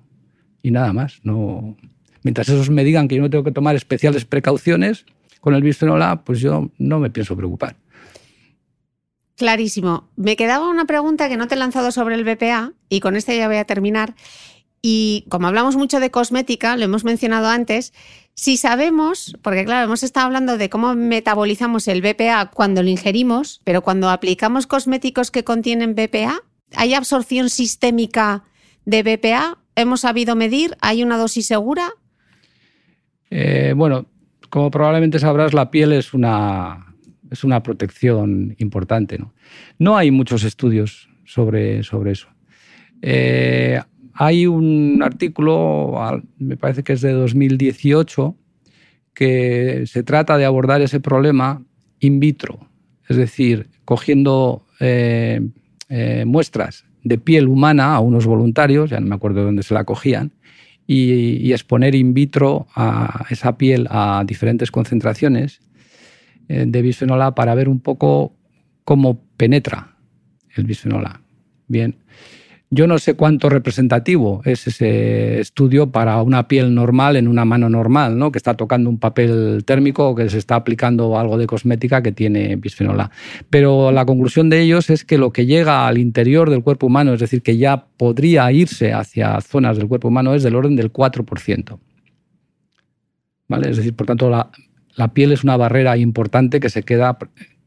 [0.61, 1.21] Y nada más.
[1.23, 1.77] No...
[2.23, 5.05] Mientras esos me digan que yo no tengo que tomar especiales precauciones
[5.39, 7.77] con el bisfenol A, pues yo no me pienso preocupar.
[9.37, 10.09] Clarísimo.
[10.17, 13.33] Me quedaba una pregunta que no te he lanzado sobre el BPA y con esta
[13.33, 14.15] ya voy a terminar.
[14.81, 17.93] Y como hablamos mucho de cosmética, lo hemos mencionado antes,
[18.41, 23.61] si sabemos, porque claro, hemos estado hablando de cómo metabolizamos el BPA cuando lo ingerimos,
[23.65, 26.39] pero cuando aplicamos cosméticos que contienen BPA,
[26.75, 28.43] ¿hay absorción sistémica
[28.83, 29.59] de BPA?
[29.75, 30.75] ¿Hemos sabido medir?
[30.81, 31.91] ¿Hay una dosis segura?
[33.29, 34.07] Eh, bueno,
[34.49, 36.95] como probablemente sabrás, la piel es una,
[37.29, 39.19] es una protección importante.
[39.19, 39.35] ¿no?
[39.77, 42.29] no hay muchos estudios sobre, sobre eso.
[43.03, 43.79] Eh,
[44.23, 48.35] hay un artículo, me parece que es de 2018,
[49.15, 51.65] que se trata de abordar ese problema
[51.99, 52.59] in vitro,
[53.09, 55.41] es decir, cogiendo eh,
[55.89, 59.73] eh, muestras de piel humana a unos voluntarios, ya no me acuerdo de dónde se
[59.73, 60.33] la cogían,
[60.85, 65.61] y, exponer in vitro a esa piel a diferentes concentraciones
[66.47, 68.35] eh, de bisfenol para ver un poco
[68.83, 69.97] cómo penetra
[70.55, 71.21] el bisfenol A.
[71.67, 71.95] Bien,
[72.73, 77.69] yo no sé cuánto representativo es ese estudio para una piel normal en una mano
[77.69, 78.31] normal, ¿no?
[78.31, 82.13] que está tocando un papel térmico o que se está aplicando algo de cosmética que
[82.13, 83.11] tiene bisfenol A.
[83.49, 87.13] Pero la conclusión de ellos es que lo que llega al interior del cuerpo humano,
[87.13, 90.93] es decir, que ya podría irse hacia zonas del cuerpo humano, es del orden del
[90.93, 91.77] 4%.
[93.49, 93.69] ¿Vale?
[93.69, 94.49] Es decir, por tanto, la,
[94.95, 97.17] la piel es una barrera importante que se queda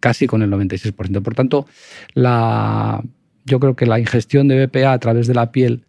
[0.01, 1.21] casi con el 96%.
[1.21, 1.67] Por tanto,
[2.15, 3.03] la
[3.45, 5.85] yo creo que la ingestión de BPA a través de la piel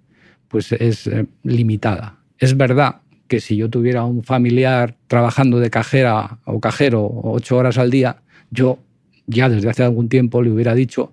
[0.48, 2.20] pues es eh, limitada.
[2.38, 7.78] Es verdad que si yo tuviera un familiar trabajando de cajera o cajero ocho horas
[7.78, 8.22] al día,
[8.52, 8.80] yo
[9.28, 11.12] ya desde hace algún tiempo le hubiera dicho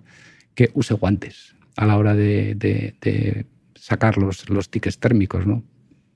[0.53, 3.45] que use guantes a la hora de,
[3.75, 5.63] sacar los, los tickets térmicos, ¿no?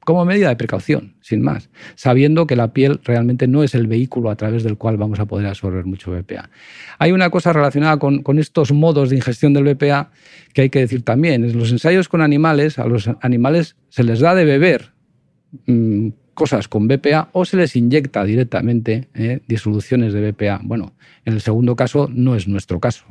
[0.07, 4.29] Como medida de precaución, sin más, sabiendo que la piel realmente no es el vehículo
[4.29, 6.49] a través del cual vamos a poder absorber mucho BPA.
[6.97, 10.11] Hay una cosa relacionada con, estos modos de ingestión del BPA
[10.53, 11.43] que hay que decir también.
[11.43, 14.93] En los ensayos con animales, a los animales se les da de beber
[15.65, 19.41] mm, cosas con BPA o se les inyecta directamente ¿eh?
[19.45, 20.61] disoluciones de BPA.
[20.63, 20.93] Bueno,
[21.25, 23.03] en el segundo caso no es nuestro caso.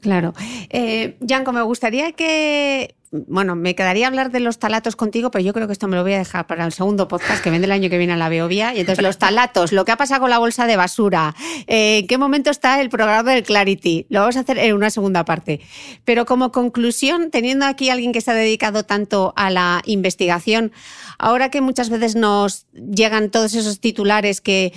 [0.00, 0.32] Claro.
[0.70, 5.66] Eh, me gustaría que bueno, me quedaría hablar de los talatos contigo, pero yo creo
[5.66, 7.88] que esto me lo voy a dejar para el segundo podcast que vende el año
[7.88, 8.74] que viene a la Beovia.
[8.74, 11.34] Y entonces los talatos, lo que ha pasado con la bolsa de basura,
[11.66, 14.90] eh, en qué momento está el programa del Clarity, lo vamos a hacer en una
[14.90, 15.60] segunda parte.
[16.04, 20.72] Pero como conclusión, teniendo aquí a alguien que se ha dedicado tanto a la investigación,
[21.18, 24.72] ahora que muchas veces nos llegan todos esos titulares que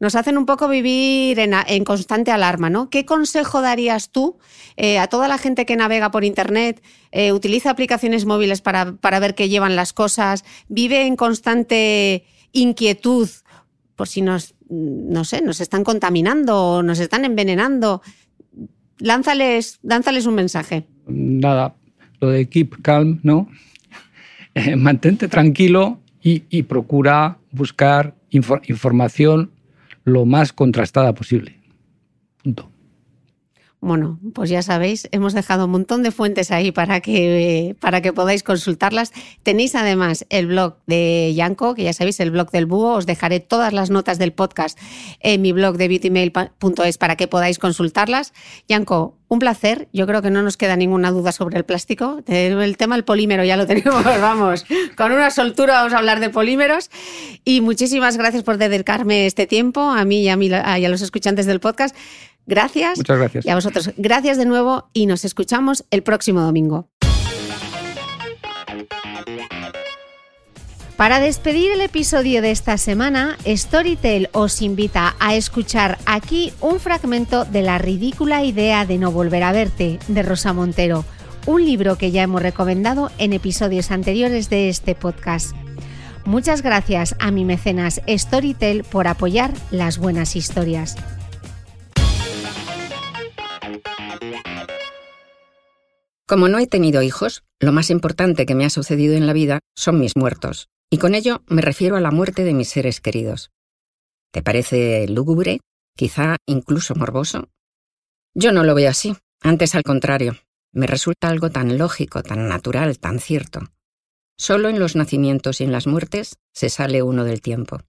[0.00, 2.88] nos hacen un poco vivir en, constante alarma, ¿no?
[2.90, 4.38] ¿Qué consejo darías tú
[4.76, 6.82] eh, a toda la gente que navega por Internet?
[7.10, 13.28] Eh, utiliza aplicaciones móviles para, ver qué llevan las cosas, vive en constante inquietud
[13.96, 18.00] por si nos, no sé, nos están contaminando o nos están envenenando.
[18.98, 20.86] Lánzales, lánzales un mensaje.
[21.06, 21.74] Nada,
[22.20, 23.48] lo de keep calm, ¿no?
[24.76, 29.50] Mantente tranquilo y, procura buscar información
[30.08, 31.57] lo más contrastada posible.
[33.80, 38.12] Bueno, pues ya sabéis, hemos dejado un montón de fuentes ahí para que, para que
[38.12, 39.12] podáis consultarlas.
[39.44, 42.94] Tenéis además el blog de Yanko, que ya sabéis, el blog del búho.
[42.94, 44.76] Os dejaré todas las notas del podcast
[45.20, 48.32] en mi blog de beautymail.es para que podáis consultarlas.
[48.68, 49.88] Yanko, un placer.
[49.92, 52.20] Yo creo que no nos queda ninguna duda sobre el plástico.
[52.26, 54.64] El tema del polímero ya lo tenemos, vamos.
[54.96, 56.90] Con una soltura vamos a hablar de polímeros.
[57.44, 61.02] Y muchísimas gracias por dedicarme este tiempo, a mí y a, mí, y a los
[61.02, 61.94] escuchantes del podcast.
[62.48, 62.96] Gracias.
[62.96, 63.46] Muchas gracias.
[63.46, 66.88] Y a vosotros, gracias de nuevo y nos escuchamos el próximo domingo.
[70.96, 77.44] Para despedir el episodio de esta semana, Storytel os invita a escuchar aquí un fragmento
[77.44, 81.04] de La ridícula idea de no volver a verte, de Rosa Montero,
[81.46, 85.54] un libro que ya hemos recomendado en episodios anteriores de este podcast.
[86.24, 90.96] Muchas gracias a mi mecenas Storytel por apoyar las buenas historias.
[96.28, 99.60] Como no he tenido hijos, lo más importante que me ha sucedido en la vida
[99.74, 103.50] son mis muertos, y con ello me refiero a la muerte de mis seres queridos.
[104.30, 105.60] ¿Te parece lúgubre?
[105.96, 107.48] Quizá incluso morboso.
[108.34, 110.36] Yo no lo veo así, antes al contrario,
[110.70, 113.60] me resulta algo tan lógico, tan natural, tan cierto.
[114.36, 117.80] Solo en los nacimientos y en las muertes se sale uno del tiempo.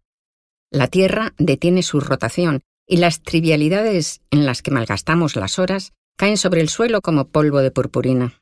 [0.72, 6.36] La Tierra detiene su rotación y las trivialidades en las que malgastamos las horas caen
[6.36, 8.34] sobre el suelo como polvo de purpurina.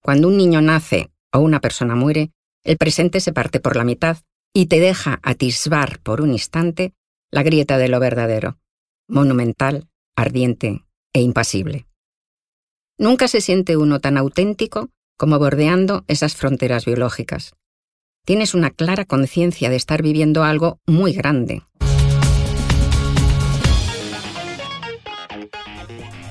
[0.00, 2.30] Cuando un niño nace o una persona muere,
[2.62, 4.18] el presente se parte por la mitad
[4.54, 6.94] y te deja atisbar por un instante
[7.32, 8.58] la grieta de lo verdadero,
[9.08, 11.88] monumental, ardiente e impasible.
[12.96, 17.56] Nunca se siente uno tan auténtico como bordeando esas fronteras biológicas.
[18.24, 21.64] Tienes una clara conciencia de estar viviendo algo muy grande,